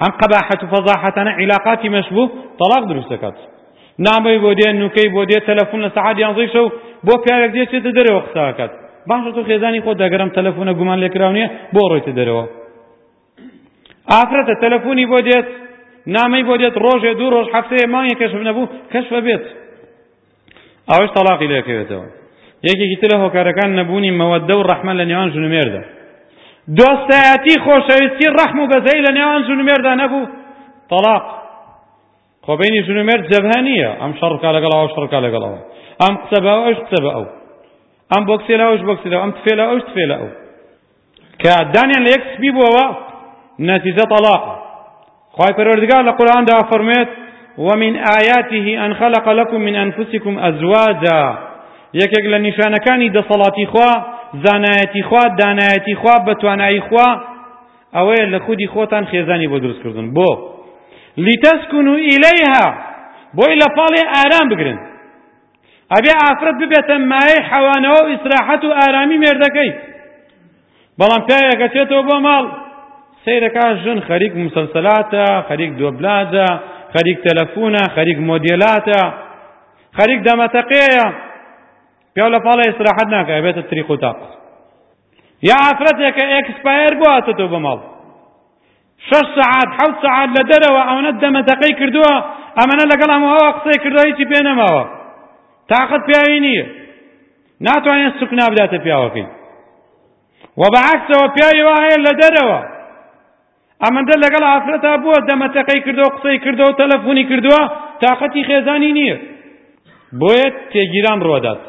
[0.02, 2.28] ئەم قەباحەت و فەزاحەتانە عیلاقاتی مەشبوه
[2.60, 3.38] تەلاق دروست دەکات
[4.08, 6.66] نامەی بۆ دێ نوکەی بۆ دێ تەلەفۆن لە سەعات یانزەی شەو
[7.06, 8.72] بۆ پیاوێک دێچێتە دەرەوە قساکات
[9.10, 12.46] باشە تۆ خێزانی خۆ دەگەرم تەلەفۆنە گومان لێکراو نییە بۆ ڕۆیتە دەرەوە
[14.12, 15.48] ئافرەتە تەلەفۆنی بۆ دێت
[16.14, 19.44] نامەی بۆ دێت ڕۆژێ دوو ڕۆژ هەفتەیە مانگە کەشف نەبوو کەشفە بێت
[20.92, 22.08] ئەوش تەلاقی لەکەوێتەوە
[22.70, 25.84] یەکێکی تر لە هۆکارەکان نەبوونی مەوەدە و ڕەحمە لە نێوان ژنومێردا
[26.78, 30.26] دۆستایەتی خۆشەویستی ڕەحم و بەزەی لە نێوان ژنومێردا نەبوو
[30.92, 31.24] تەلاق
[32.46, 35.60] خۆبینی ژنومێر جەبهە نییە ئەم شەڕکا لەگەڵەوە شڕکا لەگەڵەوە
[36.02, 37.26] ئەم قسە بە ئەوش قسە بە ئەو
[38.12, 40.30] ئەم بۆ کسێلاوش بۆ کسێلەوە ئەم تفێلە ئەوش تفێلە ئەو
[41.42, 42.86] کە دانیان لە یەک سبی بووەوە
[43.70, 44.56] نەتیجە تەلاقە
[45.36, 47.08] خواهی پروردگار لقرآن دا فرمید
[47.58, 51.38] ومن آیاته ان خلق لكم من انفسكم ازواجا
[51.96, 53.92] یەکێک لە نیشانەکانی دەسەڵاتی خوا
[54.46, 57.22] زانایەتی خوا دانایەتی خوا بەتوانایی خوا
[57.96, 60.26] ئەوەیە لە خودی خۆتان خێزانی بۆ دروستکردن بۆ
[61.18, 62.68] لیتەسکون و ئیلەیها
[63.36, 64.80] بۆی لە پاڵێ ئارام بگرن
[65.96, 69.72] ئەبێ ئافرەت ببێتە مایە حەوانەوە و ئیسراحەت و ئارامی مێردەکەی
[71.02, 72.46] بەڵام پیاەکە چێتەوە بۆ ماڵ
[73.26, 75.12] سيركاش جن خريج مسلسلات
[75.50, 76.34] خريج دوبلات
[76.98, 78.90] خريج تلفون خريج موديلات
[80.00, 81.04] خريج دمتقية
[82.18, 84.36] پیالا پالا استراحت نکه بیت طریق و عفرتك
[85.44, 87.80] یا عفرتێکە ئێکسپایر بواتە تۆ ساعات ماڵ
[89.10, 92.14] شش سعات حو سعات لە دەرەوە أما أنا کردووە
[92.60, 94.84] ئەمەە لەگەڵ ئەمەوە قسەی کردووە هیچی پێ نەماوە
[95.70, 96.66] تااقت پیاوی نییە
[97.62, 99.28] ناتوانێت سوک نابداتە پیاوەکەی
[100.60, 102.75] و بەعکسەوە پیاوی وایە لە دەرەوە
[103.84, 107.62] ئەمەندە لەگەڵ ئافرەتا بووە دەمەتەقەی کردەوە قسەی کردەوە و تەلەفۆنی کردووە
[108.02, 109.18] تااقەتی خێزانی نییە
[110.20, 111.64] بۆیە تێگیران ڕۆدات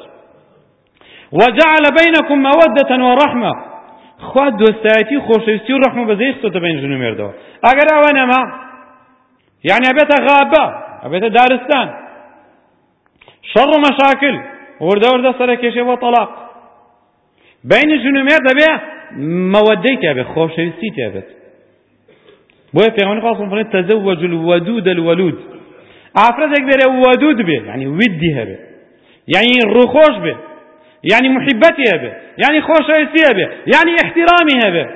[1.38, 3.52] وەجعل بەینەکم مەوەدەتەن وەڕەحمە
[4.28, 7.32] خوا دۆستایەتی خۆشەویستی و ڕەحمە بەزەی خستۆتە بین ژن و مێردەوە
[7.66, 8.40] ئەگەر ئەوە نەما
[9.70, 10.64] یعنی ئەبێتە غابە
[11.04, 11.88] ئەبێتە دارستان
[13.50, 14.36] شەڕ و مەشاکل
[14.88, 16.30] وردە وردە سەرە کێشەوە تەلاق
[17.70, 18.70] بین ژن و مێرد دەبێ
[19.52, 21.28] مەوەدەی تێبێت خۆشەویستی تێبێت
[22.76, 25.40] بويا في غمان خاصة فلن تزوج الودود الولود
[26.18, 28.58] عفرت اكبر ودود به يعني ودي هبه
[29.34, 30.36] يعني رخوش به
[31.12, 33.42] يعني محبتي هبه يعني خوش رئيسي هبه
[33.74, 34.90] يعني احترامي هبه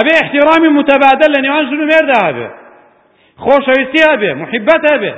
[0.00, 2.50] ابي احترامي متبادل لاني وان شنو مرده هبه
[3.36, 5.14] خوش رئيسي هبه محبت هبه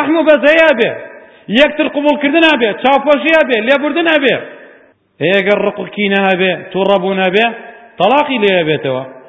[0.00, 0.96] رحمه بزي هبه
[1.48, 4.40] يكتر قبول كردن هبه تشافوشي هبه ليبردن هبه
[5.20, 7.54] ايه اگر رقو كينا هبه تربون هبه
[7.98, 9.21] طلاقي ليه هبه توه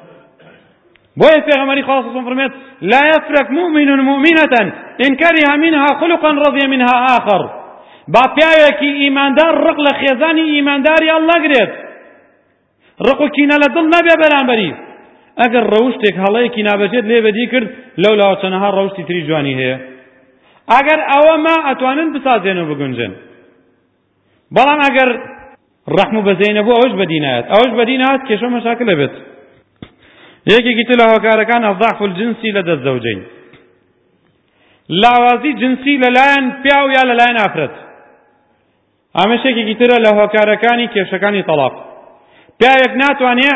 [1.16, 4.52] بوية فيغمري خاصة فرميت لا يفرق مؤمن مؤمنة
[5.08, 7.42] إن كره منها خلقا رضي منها آخر
[8.08, 11.72] با پیاوێکی ئیماندار ڕق لە خێزانی ئیمانداری ئەڵە گرێت
[13.06, 14.72] ڕق و کینە لە دڵ نەبێ بەرامبەری
[15.42, 17.68] ئەگەر ڕەوشتێک هەڵەیەکی نابەجێت لێ بەدی کرد
[18.02, 19.76] لەو لاوە چەنەها ڕەوشی تری جوانی هەیە
[20.72, 23.12] ئەگەر ئەوە ما ئەتوانن بسازێن و بگونجن
[24.56, 25.08] بەڵام ئەگەر
[25.96, 29.12] ڕەحم و بەزەینە بوو ئەوش بەدینایەت ئەوش بەدینات کێشە مەشاکە لەبێت
[30.52, 33.20] یەکێکی تر لە هۆکارەکان ئەضعف الجنسی لە دەست زەوجین
[35.02, 37.74] لاوازی جنسی لەلایەن پیا و یا لەلایەن ئافرەت
[39.18, 41.74] ئامەشێکێکی ترە لە هۆکارەکانی کێشەکانی تەلاق
[42.58, 43.50] پیاوێک ناتوانێ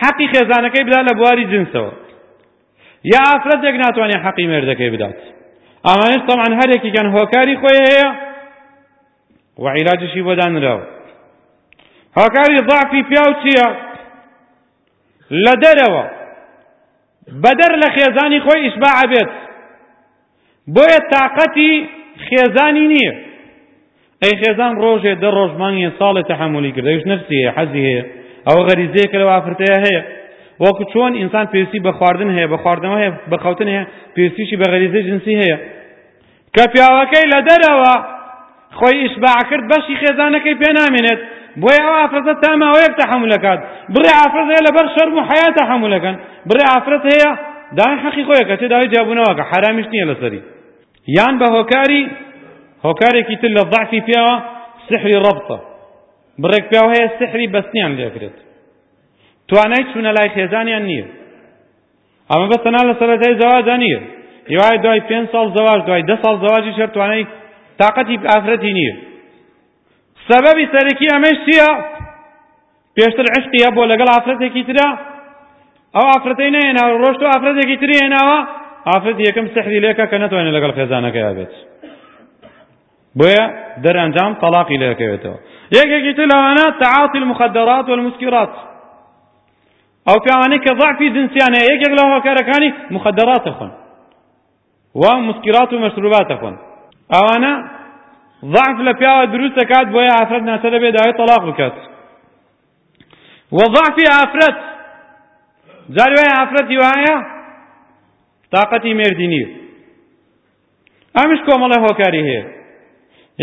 [0.00, 1.92] حەقی خێزانەکەی بدات لە بواری جنسەوە
[3.12, 5.16] یا ئافرەتێک ناتوانێت حەقی مێردەکەی بدات
[5.86, 8.08] ئامانش تەمان هەرێکیان هۆکاری خۆی هەیە
[9.64, 10.84] وعیراجشی بۆدانراوە
[12.18, 13.68] هۆکاری ضعفی پیا و چییە
[15.44, 16.04] لە دەرەوە
[17.42, 19.30] بەدەر لە خێزانی خۆی ئیسباع بێت
[20.74, 21.72] بۆیە تااقەتی
[22.26, 23.12] خێزانی نییە
[24.22, 28.04] ئەی خێزان ڕۆژێ دە ڕۆژمانی ساڵێت تەحملی کردەویش نرسیە حەزی هەیە
[28.46, 30.02] ئەوە غەریزەیە کە لە وافرتەیە هەیە
[30.64, 33.84] وەکو چۆن ئینسان پێویستی بە خواردن هەیە بە خواردنەوە هەیە بەخەوتن هەیە
[34.14, 35.56] پێویستیشی بە غەریزە جنسی هەیە
[36.54, 37.94] کە پیاوەکەی لە دەرەوە
[38.78, 41.20] خۆی ئیشباع کرد بەشی خێزانەکەی پێ نامێنێت
[41.62, 43.60] بۆی ئەو ئافرەتە تاماوەیەک تەحملەکات
[43.94, 46.16] بڕێ ئافرەت هەیە لەبەر شەرم و حەیە تەحملەکەن
[46.48, 47.30] بڕێ ئافرەت هەیە
[47.78, 50.40] دای حەقی خۆیەکە تێ داوای جیابوونەوەکە حرامیش نییە لەسەری
[51.18, 52.02] یان بە هۆکاری
[52.86, 54.34] هۆکارێکی تر لە ضعفی پیاوە
[54.88, 55.58] سحری ڕەبتە
[56.42, 58.36] بڕێک پیاو هەیە سحری بەستنیان لێکرێت
[59.48, 61.06] توانای چوونە لای خێزانیان نییە
[62.30, 64.00] ئەمە بەستەنا لە سەرەتای زەواجە نییە
[64.50, 67.24] هیوای دوای پێنج ساڵ زەواج دوای دە ساڵ زەواجی شەر توانای
[67.80, 68.94] تااقەتی ئافرەتی نییە
[70.30, 71.70] سەبەبی سەرەکی ئەمەش چییە
[72.96, 74.88] پێشتر عشقیە بۆ لەگەڵ ئافرەتێکی ترا
[75.96, 78.38] ئەو ئافرەتەی نەێناوە ڕۆشت و ئافرەتێکی تری هێناوە
[78.90, 81.52] ئافرەت یەکەم سەحری لێکە کە نەتوانێت لەگەڵ خێزانەکەی بێت
[83.18, 83.44] بۆیە
[83.84, 85.36] دەرەنجام تەلاقی لەکەوێتەوە
[85.78, 88.52] یەکێکی تر لەوانە تەعاتی المخدرات والمسکرات
[90.08, 93.72] ئەو پیاوانەی کە ضعفی جنسیانە یەکێک لە هۆکارەکانی مخدراتە خۆن
[95.00, 96.54] و مسکرات و مەشروباتە خۆن
[97.14, 97.54] ئەوانە
[98.52, 101.74] ضعف لە پیاوە دروست دەکات بۆیە ئافرەت ناتە دەبێت داوای تەلاق بکات
[103.56, 104.56] وەضعفی ئافرەت
[105.96, 107.16] جاروای ئافرەتی وایە
[108.52, 109.44] تااقەتی مێردینی
[111.18, 112.44] ئەمش کۆمەڵە هۆکاری هەیە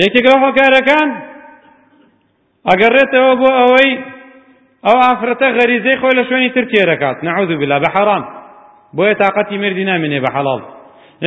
[0.03, 1.09] یەکێک لە هۆکارەکان
[2.69, 3.91] ئەگەڕێتەوە بۆ ئەوەی
[4.85, 8.23] ئەو ئافرەتە غەریزەی خۆی لە شوێنی تر تێرەکات نەعوذ بلا بە حەرام
[8.95, 10.61] بۆیە تااقەتی مردی نامێنێ بە حەڵاڵ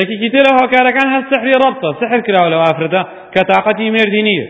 [0.00, 3.02] یەکێکی ترە هۆکارەکان هەر سەحری ڕەبتە سحر کراوە لەو ئافرەتە
[3.34, 4.46] کە تااقەتی مێردی نییە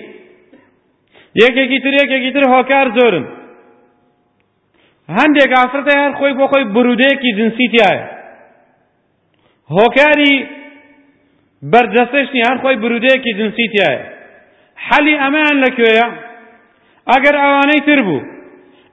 [1.42, 3.24] یەکێکی تر یەکێکی تر هۆکار زۆرن
[5.18, 8.02] هەندێک ئافرەتە هەر خۆی بۆ خۆی برودەیەکی جنسی تایە
[9.76, 10.35] هۆکاری
[11.72, 13.94] بەرجەستشتنی هەر خۆی برودەیەکی جنسی تایە
[14.87, 16.07] حەلی ئەمەیان لەکوێیە
[17.12, 18.22] ئەگەر ئەوانەی تر بوو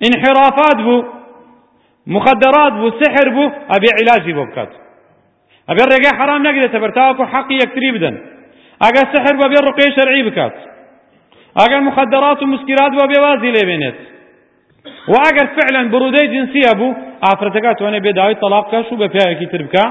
[0.07, 0.97] انحرافات بوو
[2.15, 4.71] مخدرات بوو سحر بوو ئەبێ عیلاجی بۆ بکات
[5.71, 8.15] ئەگەر ڕێگای حرام نەگرێتە بەرتاوەکو حەقی یەکتری بدەن
[8.85, 10.55] ئەگەر سەحر بەبێ ڕقەی شەرعی بکات
[11.59, 13.97] ئەگەر مخدرات و مسکرات بە بێوازی لێبێنێت
[15.11, 19.61] و ئەگەر فعلا برودەی جنسیە بوو ئافرەتەکە توانێ بێداوای تەلاق کەش و بە پیاوێکی تر
[19.67, 19.85] بکە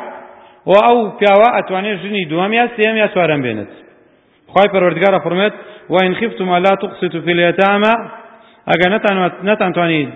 [0.71, 3.73] و ئەو پیاوە ئەتوانێت ژنی دووەم یا سێم یا چوارەم بێنێت
[4.55, 5.55] خی پەروەردگارە فەرمێت
[5.93, 7.93] وإن خفتم ألا تقسطوا في اليتامى
[8.71, 8.91] ئەگەر
[9.49, 10.09] نەتانتوانیت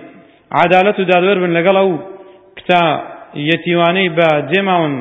[0.63, 1.91] عدالەت و دادوەر بن لەگەڵ ئەو
[2.59, 2.85] کتا
[3.51, 4.95] یەتیوانەی بە جێماون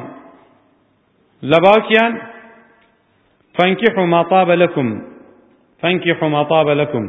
[1.52, 2.14] لە باوکیان
[3.58, 4.90] فەنکی حوماتاب لەکم
[5.82, 7.06] فەنکی حوماتاب لەکم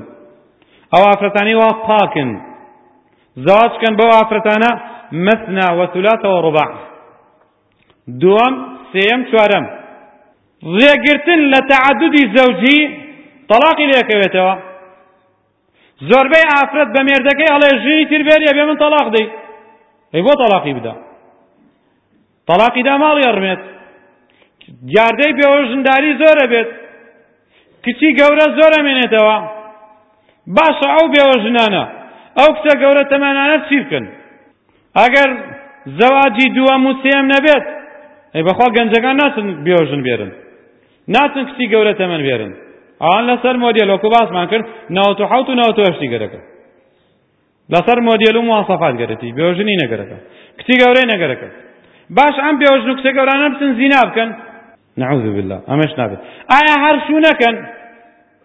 [0.92, 2.30] ئەو ئافرەتانی وا پاکن
[3.46, 4.70] زەواجکەن بەو ئافرەتانە
[5.26, 6.66] مەسنا وەسولاتەوە ڕوبع
[8.22, 8.54] دووەم
[8.92, 9.66] سێەم چوارەم
[10.78, 12.78] ڕێگرتن لە تەعەددی زەوجی
[13.50, 14.54] تەلاقی لێکەوێتەوە
[16.08, 19.26] زۆربەی ئافرەت بە مێردەکەی ئەڵێ ژنی تر بێریە بێ من تەلاق دەی
[20.12, 20.94] ئەی بۆ تەلاقی بدە
[22.48, 23.62] تەلاقی دا ماڵی ئەڕمێت
[24.88, 26.68] دیاردەی پێوە ژنداری زۆرە بێت
[27.84, 29.36] کچی گەورە زۆرە مێنێتەوە
[30.56, 31.84] باشە ئەو بێوە ژنانە
[32.38, 34.04] ئەو کچە گەورە تەمانانە چی بکەن
[35.00, 35.30] ئەگەر
[35.98, 37.66] زەواجی دووە موسیێم نەبێت
[38.34, 40.32] ئەی بەخوا گەنجەکان ناتن بێوەژن بێرن
[41.14, 42.52] ناتن کچی گەورە تەمەن بێرن
[43.02, 44.64] ئەوان لەسەر مۆدیە لۆکو باسمان کرد
[44.96, 46.40] ناوت و حوت و ناوت هەشتی گەرەکە
[47.72, 50.18] لەسەر مۆدیل و موواسەفات گەرەتی بێوژنی نەگەرەکە
[50.58, 51.48] کچی گەورەی نەگەرەکە
[52.16, 54.30] باش ئەم بێوژن و کچە گەورانە بچن زینا بکەن
[55.00, 56.20] نعوذ بالله ئەمەش نابێت
[56.52, 57.56] ئایا هەر شو نەکەن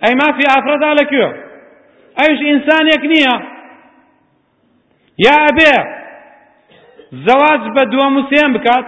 [0.04, 1.28] ئەی مافی ئافرەدا لەکوێ
[2.20, 3.36] ئەوش ئینسانێک نییە
[5.28, 5.76] یا ئەبێ
[7.26, 8.88] زەواج بە دووەم وسێن بکات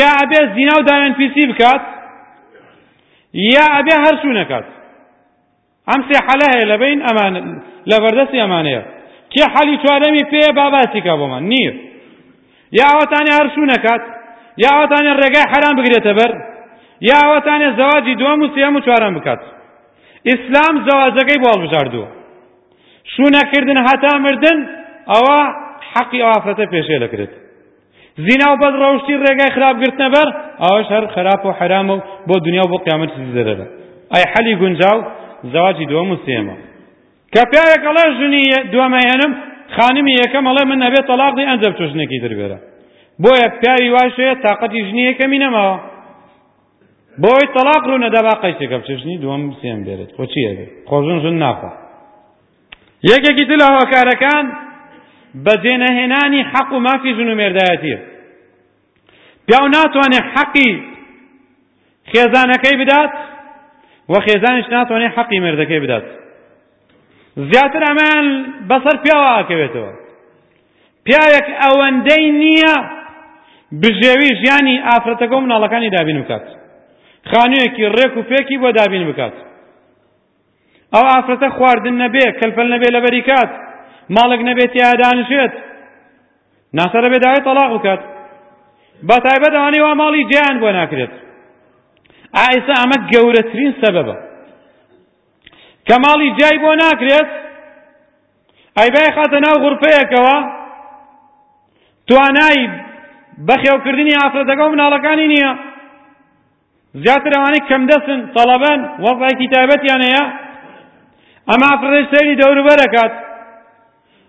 [0.00, 1.82] یا ئەبێ زینا و داوێنپیسی بکات
[3.54, 4.66] یا ئەبێ هەر شو نەکات
[5.90, 7.32] ئەم سێ حەلە هەیە لەبین ئەمان
[7.90, 8.82] لەبەردەستی ئەمانەیە
[9.32, 11.74] کێ حەلی چوارەمی پێ باباتی کا بۆمان نیر
[12.78, 14.02] یا ئەوەتانی هەر شو نەکات
[14.64, 16.30] یا ئەوتانە ڕێگای حرام بگرێتە بەر
[17.10, 19.40] یا ئەوەتانە زەواجی دووەم و سێم و چوارم بکات
[20.30, 22.08] ئیسلام زەواجەکەی بۆ هەڵبژاردووە
[23.12, 24.58] شوونەکردن هەتا مردن
[25.14, 25.38] ئەوە
[25.92, 27.32] حەقی ئافرەتە پێشێ دەکرێت
[28.26, 30.28] زینا و بەد ڕەوشی ڕێگای خراپگرتنە بەر
[30.64, 33.66] ئەوەش هەر خراپ و حرامە و بۆ دنیا بۆ قیامەت زەرەبە
[34.14, 34.98] ئەی حەلی گونجاو
[35.52, 36.56] زەواجی دووەم و سێمە
[37.34, 39.32] کە پیاوێک ئەڵە ژنی دووەمە هێنم
[39.76, 42.58] خانمی یەکەم ئەڵێ من نەبێت تەلاقی ئەنجە توژنێکی دربێرە
[43.20, 45.74] بۆیە پیاوی واشەیە تااقەتی ژنیە کەمی نەماوە
[47.22, 50.50] بۆی تەلاق ڕوو نەدەبا قەیسێکە بچژنی دووەم سێم بێت خۆچیە
[50.88, 51.70] خۆژن ژن ناخۆ
[53.10, 54.44] یەکێکی دل هۆکارەکان
[55.44, 57.98] بە جێنەهێنانی حەق و مافی ژن و مێردایەتیە
[59.46, 60.72] پیاو ناتوانێت حەقی
[62.12, 63.12] خێزانەکەی بدات
[64.12, 66.06] وە خێزانش ناتوانێت حەقی مردەکەی بدات
[67.50, 68.26] زیاتر ئەمان
[68.68, 69.92] بەسەر پیاوە ئاکەوێتەوە
[71.04, 72.76] پیاوێک ئەوەندەی نییە
[73.80, 76.44] بژێوی ژیانی ئافرەتەکە و مناڵەکانی دابین بکات
[77.30, 79.34] خانوویەکی ڕێک و پێکی بۆ دابین بکات
[80.94, 83.50] ئەو ئافرەتە خواردن نەبێ کەلپەل نەبێ لە بەریکات
[84.16, 85.54] ماڵک نەبێت یادانشێت
[86.78, 88.00] ناسەرە بێداوی تەلاق بکات
[89.08, 91.12] بە تایبەت ئەوانەی ماڵی جیان بۆ ناکرێت
[92.38, 94.16] ئایسا ئەمە گەورەترین سەبەبە
[95.86, 97.30] کە ماڵی جای بۆ ناکرێت
[98.78, 100.36] ئەیبای خاتە ناو غورپەیەکەوە
[102.08, 102.66] توانایی
[103.48, 105.50] بەخێوکردنی ئافرەتەکە و مناڵەکانی نییە
[107.04, 110.24] زیاتر ئەوانەی کەم دەسن تەڵەبەن وەڵای کتابەتیان هەیە
[111.50, 113.12] ئەمە ئافرەتەی سەیری دەوروبەرەکات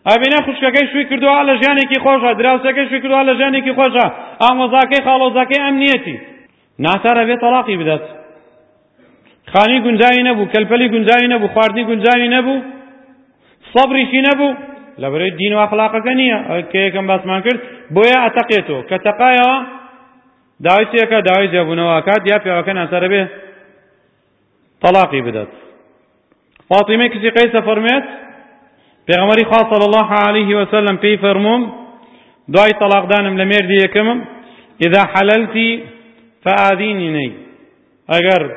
[0.09, 4.05] ئەبینە خوشکەکەی شووی کردووە لە ژیانێکی خۆشە دراوسەکەی شووی کردووە لە ژیانێکی خۆشە
[4.43, 6.15] ئامۆزاکەی خاڵۆزەکەی ئەم نیەتی
[6.85, 8.03] ناتارە بێت تەڵاقی بدات
[9.51, 12.55] خانی گونجاوی نەبوو کەلپەلی گونجاوی نەبوو خواردنی گونجاوی نەبوو
[13.73, 14.49] سەبریشی نەبوو
[14.99, 17.59] لبرای دین و که کم باس باسمان کرد
[17.93, 19.55] بۆیە ئەتەقێتەوە کە تەقایەوە
[20.67, 23.29] داویتێکە داوای و آکاد یا پیاوەکە ناسەرە به
[24.83, 25.47] طلاقی بدات
[26.69, 28.03] فاطمه کسی قیس فرمید
[29.05, 34.19] پیغمبری خاص صلی الله عليه وسلم فرموم فەرموم طلاق دانم لە مێردی یەکەمم
[34.85, 35.55] إذا حللت
[36.79, 37.31] نی
[38.17, 38.51] اگر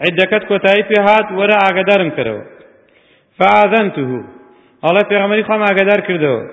[0.00, 2.38] عدکت کۆتایی پێ هات ورا ئاگدارم کرو
[3.38, 4.02] فاذنته
[4.84, 6.48] الله پیغمبری خام آگدار کرده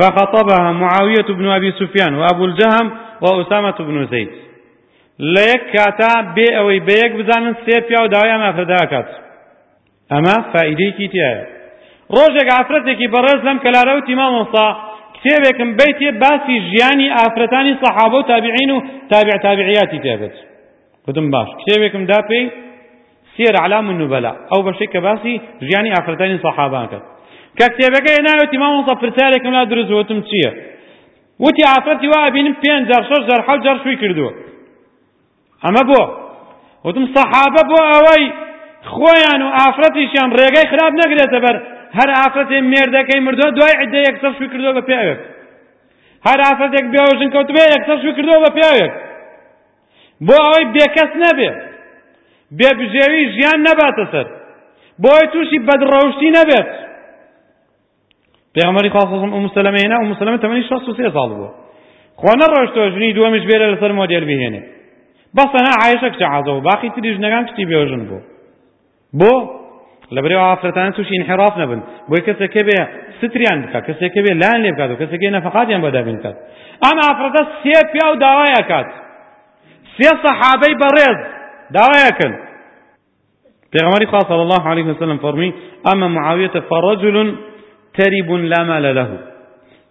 [0.00, 4.28] فخطبها معاوية بن أبي سفيان وأبو الجهم وأسامة بن زيد
[5.18, 9.06] ليك كاتا بي أوي بيك بزانن سيبيا وداوي أما فرداكات
[10.12, 11.34] أما فائدة كيتيا
[12.16, 14.66] ڕۆژێک ئافرەتێکی بەڕێز لەم کەلارە و تیمامۆسا
[15.16, 18.82] کتێبێکم بیتێ باسی ژیانی ئافرەتانی سەحابە و تابعین و
[19.12, 20.36] تابع تابعیاتی تێبێت
[21.06, 22.44] گوتم باش کتێبێکم دا پێی
[23.36, 25.32] سێر علام و نوبەلا ئەو بەشێک کە باسی
[25.68, 27.04] ژیانی ئافرەتانی سەحابان کرد
[27.58, 30.50] کە کتێبەکە هێناوەتی مامۆستا پرسیارێکم لا دروست وتم چییە
[31.44, 34.32] وتی ئافرەتی وا بینم پێنج جار شەش جار حەوت جار شووی کردووە
[35.64, 36.00] ئەمە بۆ
[36.86, 38.24] وتم سەحابە بۆ ئەوەی
[38.94, 41.56] خۆیان و ئافرەتیشیان ڕێگەی خراپ نەگرێتە بەر
[41.98, 45.20] هەر ئافرەتێ مێردەکەی مردووە دوای عدە یەکسەر شووی کردووە بە پیاوێک
[46.26, 48.92] هەر ئافرەتێک بێوژن کەوتبێ یەکسەر شووی کردووە بە پیاوێک
[50.26, 51.50] بۆ ئەوەی بێکەس نەبێ
[52.58, 54.26] بێبژێوی ژیان نەباتە سەر
[55.02, 56.68] بۆی تووشی بەدڕەوشتی نەبێت
[58.54, 61.50] پێغەمبەری خاصم ئەم سەلەمە هێنا ئەم سەلەمە تەمەنی 63 ساڵ بووە
[62.20, 64.62] خۆ نەڕۆشتووە ژنی دووەمیش بێرە لەسەر مۆدێل بهێنێ
[65.36, 68.20] بەسەنا عایشە کچە عازەوە باقی تری ژنەکان کچی بێژن بوو
[69.20, 69.32] بۆ
[70.14, 72.78] لە بەرێ ئافرەتان تووشی انحراف نەبن بۆی کەسێکە بێ
[73.20, 76.36] ستریان بکات کەسێکە بێ لان لێ بکات و کەسێکی نەفەقاتیان بەدابین کات
[76.84, 78.88] ئەم ئافرەتە سێ پیا و داوایە کات
[79.96, 81.18] سێ سەحابەی بەڕێز
[81.76, 82.32] داوایەکەن
[83.72, 85.50] پێغەمبەری خوا صلی الله عليه وسلم فەرمی
[85.88, 87.28] ئەمە معاویەتە فەڕەجل
[87.98, 89.18] تەریبون لا مالە لەهو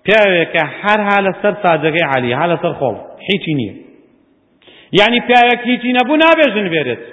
[0.05, 2.95] پیاوێکە هەرها لەسەر ساجەکەی عالی ها لەسەر خۆڵ
[3.31, 3.73] هیچی نییە
[4.99, 7.03] یعنی پیاوێک هیچی نەبوو نابێژن بێرێت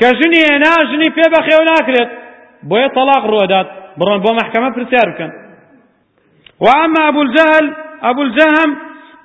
[0.00, 2.10] کە ژنی هێنا ژنی پێ بەخێو ناکرێت
[2.68, 5.32] بۆیە تەلاق ڕۆدات بڕۆن بۆ مەحکەمە پرسیار بکەن
[6.64, 7.66] وأما أبو الجهل
[8.10, 8.70] أبو الجهم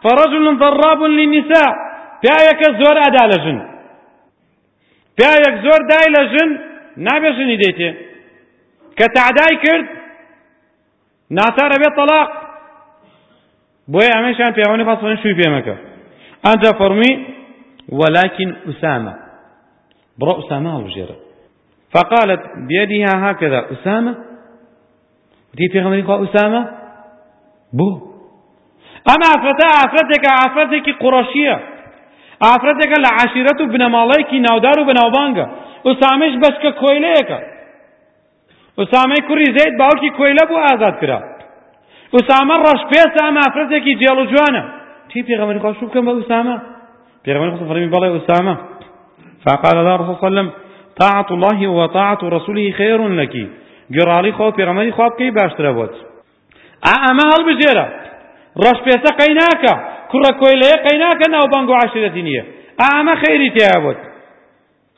[0.04, 1.72] فرجل ضراب للنساء
[2.22, 3.58] پیاوێکە زۆر ئەدا لە ژن
[5.18, 6.50] پیاوێک زۆر دای لە ژن
[7.08, 7.92] نابێژنی دەیتێ
[8.98, 9.88] کە تعدای کرد
[11.38, 12.30] ناتارە بێت تەلاق
[13.92, 14.86] بۆیە ئەمەشان پیاوانی
[15.22, 15.76] شو في مكة
[16.52, 17.12] أنت فرمي
[18.00, 19.14] ولكن أسامة
[20.20, 21.16] برا أسامة هەڵژێرە
[21.94, 24.14] فقالت بيدها هكذا أسامة
[25.58, 26.62] دي في غمرين أسامة
[27.74, 27.90] بو
[29.12, 31.58] أما عفرتك عفرتك عفرتك قرشية
[32.52, 35.46] عفرتك لعشيرة بنماليك نودار أوبانجا
[35.92, 37.40] أسامش بس كويليكا
[38.80, 41.20] ئوسامەی کوڕی زەید باوکی کۆیلە بوو ئازاد کرا
[42.16, 44.64] ئوسامە ڕەش پێس ئامافرەتێکی جێڵ و جوانە
[45.12, 46.56] چی پێغەمەری خۆش بکەم بە ئوسامە
[47.24, 48.56] پێغەمەری خۆ فەرمی بەڵێ ئوسامە
[49.44, 50.48] فقال لها رسول صلم
[51.02, 53.34] طاعة الله وطاعة رسوله خير لك
[53.96, 55.94] گۆڕاڵی خۆ پێغەمەری خوا بکەی باشترە بۆت
[56.86, 57.86] ئا ئەمە هەڵبژێرە
[58.64, 59.74] ڕەش پێسە قەی ناکە
[60.12, 62.44] کوڕە کۆیلەیە قەی ناکە ناو بەنگ و عاشرەتی نییە
[62.80, 64.00] ئا ئەمە خەیری تیا بوت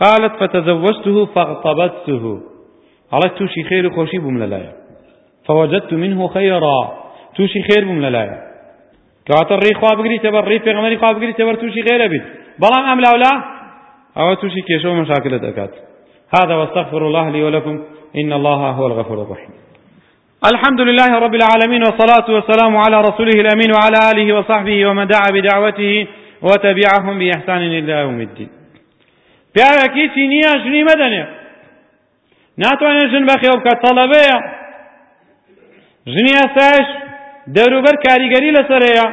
[0.03, 2.15] قالت فتزوجته فاغتبته
[3.13, 4.63] على توشي خير خوشي خۆشی بووم
[5.47, 6.79] فوجدت منه خيرا
[7.35, 8.41] توشي خير بم للايا
[9.27, 12.21] كواتر ري خواب قري تبر ري غمري خواب قري تبر توشي خير بيت
[12.59, 13.31] بلان ام ولا
[14.17, 15.71] او توشي كيشو مشاكل دكات
[16.39, 17.79] هذا واستغفر الله لي ولكم
[18.15, 19.51] إن الله هو الغفور الرحيم
[20.53, 26.07] الحمد لله رب العالمين والصلاة والسلام على رسوله الأمين وعلى آله وصحبه ومن دعا بدعوته
[26.41, 28.49] وتبعهم بإحسان إلى يوم الدين
[29.95, 31.42] كيس نيا جني مدنيا
[32.61, 34.37] ناتوانێت ژن بەخێو بکە تەڵەبەیە
[36.13, 36.85] ژنی ئەساش
[37.55, 39.07] دەوروبەر کاریگەری لەسەرەیە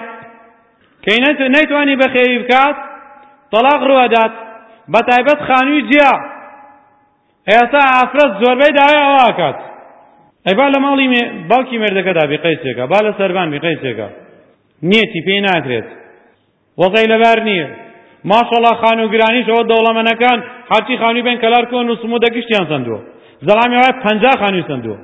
[1.05, 1.18] کەی
[1.55, 2.76] نەیتوانی بەخێوی بکات
[3.53, 4.32] تەلاق ڕوادات
[4.93, 6.12] بە تایبەت خانووی جیا
[7.53, 9.59] ئێستا ئافرەت زۆربەی داوای ئەواکات
[10.47, 11.07] ئەیبا لە ماڵی
[11.51, 14.09] باوکی مردەکەدا بقەیسێکە با لە سەربان بقەیسێکە
[14.91, 15.88] نیەتی پێی ناکرێت
[16.80, 17.68] وەزای لەبار نییە
[18.30, 20.38] ماشەڵا خان و گرانیشەوە دەوڵەمەنەکان
[20.72, 23.01] هەرچی خانووی بێن کەلار کۆن و سمو دەگشتیان سندووە
[23.49, 24.99] زەڵامی وایە پەنجا خانووی سندووە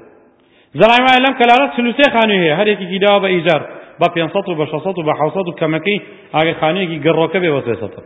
[0.81, 3.61] زەڵامی وایە لەم کەلارە سلووسێ خانووی هەیە هەرێکی داوا بە ئیجار
[4.01, 5.99] بە پێ و بە شەسەد و بە حوسەد و کەمەکەی
[6.35, 8.01] ئاگە خانەیەکی گەڕۆکە بێ بە سێسەتە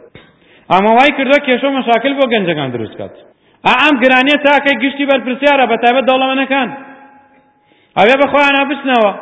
[0.72, 3.14] ئەمە وای کردە کێشە مەشاکل بۆ گەنجەکان دروست کات
[3.70, 6.68] ئام گرانیە تاکەی گشتی بەرپرسیارە بە تایبەت دەوڵەمەنەکان
[7.98, 9.12] ئەوێ بەخۆیانە بچنەوە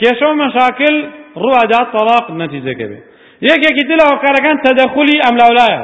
[0.00, 0.96] کێشە و مەشاکل
[1.42, 2.98] ڕوادا تەلاق نەتیجەکە بێ
[3.50, 5.82] یەکێکی دلاوەکارەکان تەدەخلی ئەملاولایە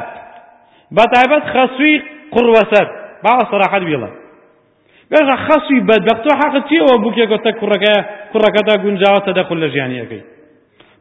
[0.97, 1.95] بە تایبەت خەسووی
[2.35, 2.87] قڕوەسەر
[3.25, 4.09] باڵە سەراحەت بیڵە
[5.11, 7.95] بێژە خەسی بەدبختۆ حەقت چیەوە بکێکۆتە کوڕەکە
[8.33, 10.23] کوڕەکەدا گونجاوە تەدەخل لە ژیانیەکەی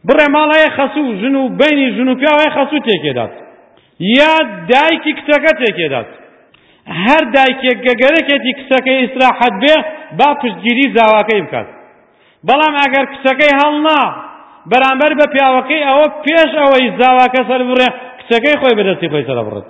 [0.08, 3.34] بڕێ ماڵایە خەسو و ژن و بینی ژن و پیاوای خەسوو تێکێدات
[4.20, 4.34] یا
[4.72, 6.10] دایکی کچەکە تێکێدات
[7.04, 9.76] هەر دایکێک گەگەرەکێتی کچەکەی ئیسراحەت بێ
[10.20, 11.68] با پشتگیری زاواکەی بکات
[12.48, 14.02] بەڵام ئەگەر کچەکەی هەڵنا
[14.72, 17.90] بەرامبەر بە پیاوەکەی ئەوە پێش ئەوەی زاواکە سەر بڕێ
[18.20, 19.70] کچەکەی خۆی بەدەستی خۆی سەرە بڕێت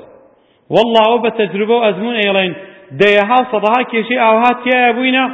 [0.76, 2.52] والله ئەو بە تەجروبە و ئەزمون ئێڵێن
[3.02, 5.26] دەیەها سەدەها کێشەی ئاوها تایە بووینە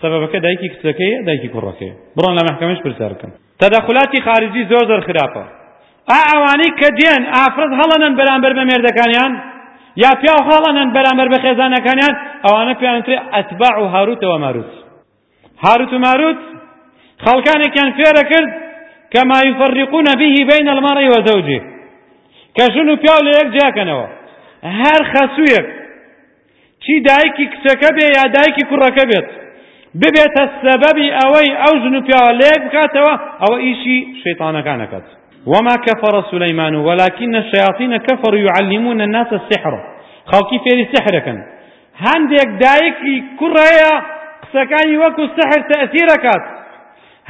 [0.00, 5.42] سەبەکە دایکی کچەکەی دایکی کوڕەکەی بڕۆن لە مەحکەمەش پرسیار بکەن تەداخلاتی خارجی زۆر زۆر خراپە
[6.10, 9.32] ئا ئەوانەی کە دێن ئافرەت هەڵەنن بەرامبەر بە مێردەکانیان
[10.04, 12.14] یا پیا و هەڵەنن بەرامبەر بە خێزانەکانیان
[12.44, 14.72] ئەوانە پێیانترێ ئەتباع و هاروتەوە ماروت
[15.64, 16.40] هاروت و ماروت
[17.24, 18.50] خەڵکانێکیان فێرە کرد
[19.12, 21.60] کە ما یفەرقون به بین المەڕی وەزەوجێ
[22.56, 24.06] کە ژن و پیا و لە یەک جیاکەنەوە
[24.80, 25.66] هەر خەسوویەک
[26.84, 29.26] چی دایکی کچەکە بێ یا دایکی کوڕەکە بێت
[30.00, 35.06] ببێتە سەبەبی ئەوەی ئەو ژن و پیاوە لێک بکاتەوە ئەوە ئیشی شەیتانەکان ئەکات
[35.52, 39.74] وما كفر سليمان ولكن الشياطين كفروا يعلمون الناس السحر
[40.30, 41.38] خەڵکی فێری سحرەکەن
[42.06, 43.92] هەندێک دایکی کوڕەیە
[44.42, 46.44] قسەکانی وەکو سحر تەسیرەکات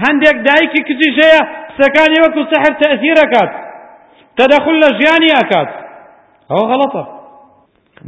[0.04, 3.52] هەندێک دایکی کچیش هەیە قسەکانی وەکو سحر تەسیرەکات
[4.38, 5.70] تەدەخل لە ژیانی ئەکات
[6.50, 7.04] ئەوە غەڵەتە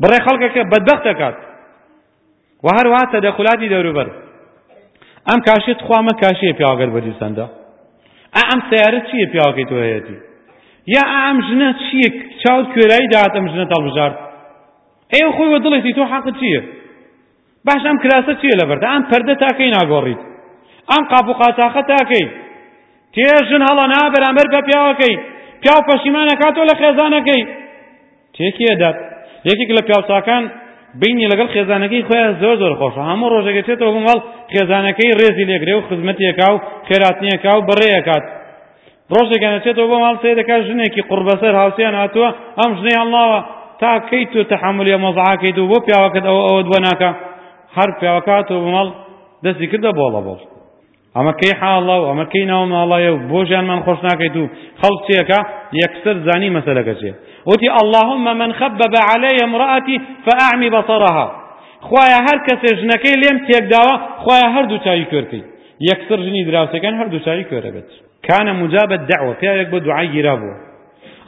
[0.01, 1.37] بڕێ خەڵکەکە بەدبەخت دەکات
[2.65, 4.09] و هەروەها تەدەخولاتی دەوروبەر
[5.29, 7.47] ئەم کاشێت خوامە کاشەیە پیاگەر بە دیسەندە
[8.41, 10.17] ئەم سیارە چییە پیاکەی تۆ هەیەی
[10.95, 12.09] یا ئەم ژنە چییە
[12.43, 14.17] چاوت کوێرایی داهاتم ژنە تەڵبژارد
[15.15, 16.63] ئێوە خۆی وە دڵێتی تۆ حەقت چییە
[17.67, 20.23] باش ئەم کراسە چییە لەبەردە ئەم پەردە تاکەی ناگۆڕیت
[20.91, 22.27] ئەم قاپ و قاچاخە تاکەی
[23.15, 25.17] تێژن هەڵە نا بەرامبەر بە پیاوەکەی
[25.63, 27.43] پیاو پەشیمانە کاتۆ لە خێزانەکەی
[28.37, 28.99] تێکیەدات
[29.51, 30.45] یەکێک لە پیاوچاکان
[31.03, 34.19] بینی لەگەڵ خێزانەکەی خۆیان زۆر زۆر خۆشە هەموو ڕۆژێک چێتەوە بمەڵ
[34.53, 36.57] خێزانەکەی ڕێزی لێگرێ و خزمەتیەکا و
[36.89, 38.25] خێراتنیەکا و بەڕێیەکات
[39.15, 42.29] ڕۆژێکە نەچێتەوە بۆ ماڵ سێ دەکات ژنێکی قوربەسەر هاوسیان هاتووە
[42.61, 43.39] ئەم ژنەی هەڵناوە
[43.81, 47.11] تا کەیت و تەحملی مەزعاکەیت و بۆ پیاوەکەت ئەوە ئەوە دووە ناکە
[47.77, 48.89] هەر پیاوەکاتەوە بمەڵ
[49.45, 50.41] دەستی کردە بۆڵە بۆڵ
[51.17, 54.95] ئەمە کەی حاڵە و ئەمە کەی ناوە ماڵایە و بۆ ژیانمان خۆش ناکەیت و خەڵ
[55.07, 55.39] چیەکە
[55.83, 57.11] یەکسەر زانی مەسەلەکە چێ
[57.47, 61.27] وتی اللهم من خبب علي امرأتي فأعمي بصرها
[61.89, 65.45] خوایا هەر کەسێ ژنەکەی لێم تێکداوە خوایا هەردوو چاوی کوێرکەی
[65.91, 67.89] یەکسەر ژنی دراوسەکان هەردوو چاوی کوێرە بێت
[68.29, 70.57] کانە مجابە دعوە پیاوێک بۆ دوعای گیرابووە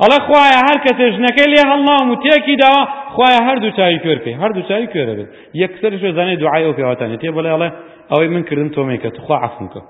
[0.02, 2.82] ئەڵە خوایا هەر کەسێ ژنەکەی لێ هەڵناوم و تێکی داوە
[3.14, 5.30] خوایا هەردوو چاوی کوێرکەی هەردوو چاوی کوێرە بێت
[5.62, 7.68] یەکسەر شێزانەی دوعای ئەو پێواتانێت تێ بڵێ ئەڵێ
[8.12, 9.80] ئەوەی من کردن تۆمێ کە خوا عفونکە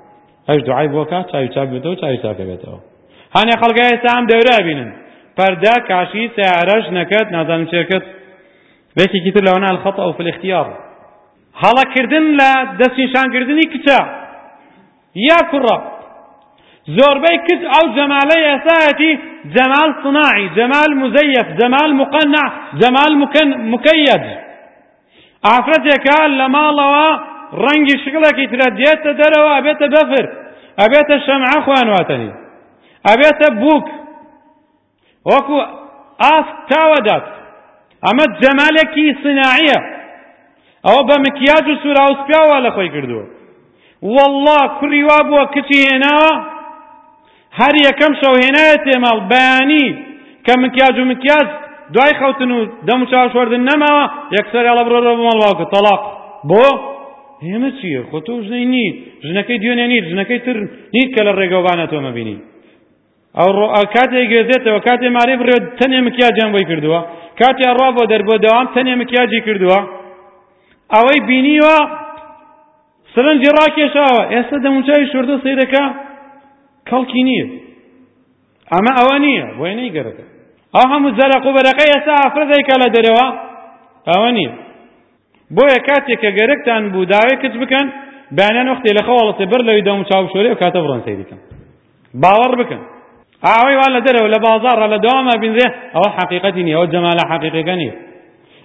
[0.50, 2.78] هەش دوعای بۆکە چاوی چاک بێتەوە چاوی چاکە بێتەوە
[3.36, 4.90] هەنێ خەڵگای ئێستا ئەم دەورە بینن
[5.38, 8.04] پەردا کاشی سیارەش نەکەت نازانم چێکت
[8.98, 10.66] وێکێکی تر لەوەنا الخەتە ئەو فلختیار
[11.62, 13.98] هەڵەکردن لە دەستنیشانکردنی کچە
[15.28, 15.76] یا کوڕە
[16.96, 19.12] زۆربەی کچ ئەو جەمالە ئێساەتی
[19.54, 22.46] جەمال سناعی جەمال مزەیف جەمال مقەنع
[22.80, 23.12] جەمال
[23.72, 24.24] مکەید
[25.48, 27.08] ئافرەتێکە لە ماڵەوە
[27.64, 30.26] ڕەنگی شکڵێکی ترە دێتە دەرەوە ئەبێتە بەفر
[30.80, 32.30] ئەبێتە شەمعە خوانواتەنی
[33.08, 33.86] ئەبێتە بووک
[35.30, 35.58] وەکو
[36.26, 37.24] ئاست تاوەدات
[38.06, 39.78] ئەمە جەمالێکی سناعیە
[40.86, 43.24] ئەوە بە مکیاج و سوراوسپیاوە لە خۆی کردووە
[44.16, 46.32] والله کوڕیوا بووە کچی هێناوە
[47.60, 49.86] هەر یەکەم شەو هێنایە تێماڵ بەیانی
[50.46, 51.46] کە مکیاج و مکیاج
[51.94, 52.58] دوای خەوتن و
[52.88, 54.04] دەم و چاوشوەردن نەماوە
[54.36, 56.00] یەکسەریاڵە بڕۆ بمەڵواکە تەلاق
[56.50, 56.66] بۆ
[57.46, 58.96] ئێمە چییە خۆ تۆ ژنەی نیت
[59.28, 60.56] ژنەکەی دوێنێ نیت ژنەکەی تر
[60.94, 62.36] نیت کە لە ڕێگەوانە تۆمە بینی
[63.42, 63.50] ئەو
[63.94, 67.00] کاتێک گرێتەوە کاتێ ماری بڕێ تەنێ مکیاجیان بۆی کردووە
[67.40, 69.78] کاتی ڕوا بۆ دەربۆ دەوام تەنێ مکیاجی کردووە
[70.94, 71.76] ئەوەی بینیوە
[73.14, 75.84] سرنجی ڕاکێشاوە ئێستا دەموچاوی شوردە سەیرەکە
[76.88, 77.46] کەڵکی نییە
[78.74, 80.24] ئەمە ئەوە نییە بۆی نەی گەرەکە
[80.74, 83.26] ئەو هەموو زەرە قوبەرەکە ئێستا ئافرەدێکە لە دەرەوە
[84.10, 84.52] ئەوە نییە
[85.56, 87.86] بۆیە کاتێک کە گەرەکتان بوو داوای کچ بکەن
[88.36, 91.40] بەیانیان وەختی لە خەواڵەتی بەر لەوی دەموچاو شوری و کاتە بڕۆن سەیریکەن
[92.22, 92.82] باوەڕ بکەن
[93.46, 97.74] ئاوەی وا لە دەرەوە لە بازارڕە لە داوامە بینزێ ئەوە حقیقەتی نیە ئەوە جەمالە حقیقەکە
[97.80, 97.94] نیە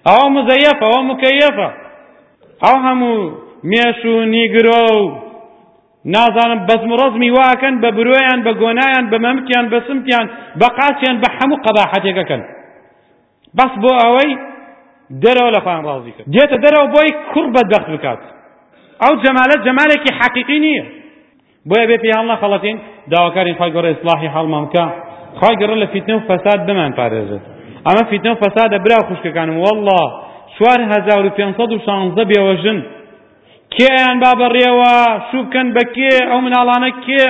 [0.07, 1.69] ئەوە مزەیەفە ئەوە مکەیەفە
[2.63, 3.17] ئەو هەموو
[3.69, 5.03] مێش و نیگرۆ و
[6.15, 10.25] نازانم بەزمڕزمی واکەن بە برۆیان بە گۆنایان بە مەمکیان بە سمتیان
[10.59, 12.41] بە قاچیان بە هەموو قەباحەتێکەکەن
[13.57, 14.31] بەس بۆ ئەوەی
[15.23, 18.21] دەرەوە لە خۆیان ڕازی کرد دێتە دەرەوە بۆی کوڕ بەدەخت بکات
[19.03, 20.85] ئەو جەمالە جەمالێکی حەقیقی نییە
[21.69, 22.77] بۆیە بێ پێیان لە خەڵەتین
[23.13, 24.85] داواکارین خۆی گەڕە ئیسلاحی هەڵمان بکە
[25.39, 27.43] خۆی گەڕە لە فیتنە و فەساد بمان پارێزێت
[27.87, 30.01] ئەمە فیتنە و فەسادە برا خوشکەکانم وەڵڵا
[30.55, 32.79] چوار هەزار و پێنسەد و شانزە بێوەژن
[33.75, 34.93] کێیان با بەڕێوە
[35.29, 37.23] شوو بکەن بە کێ ئەو مناڵانە کێ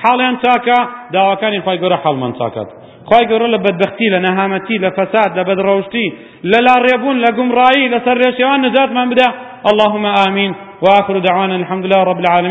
[0.00, 0.78] حاڵیان چاکە
[1.14, 2.68] داواکانی خی گەورە حڵمان چاکات
[3.08, 6.06] خی گەورە لە بەدبختی لە نەهامەتی لە فەساد لە بەدڕەوشتی
[6.50, 9.28] لە لا ڕێبوون لە گومڕایی لەسەر ڕێشێوان نجاتمان بدە
[9.70, 10.52] اللهم آمین
[10.84, 12.50] وآخر دعوانا الحمد لله رب العالمين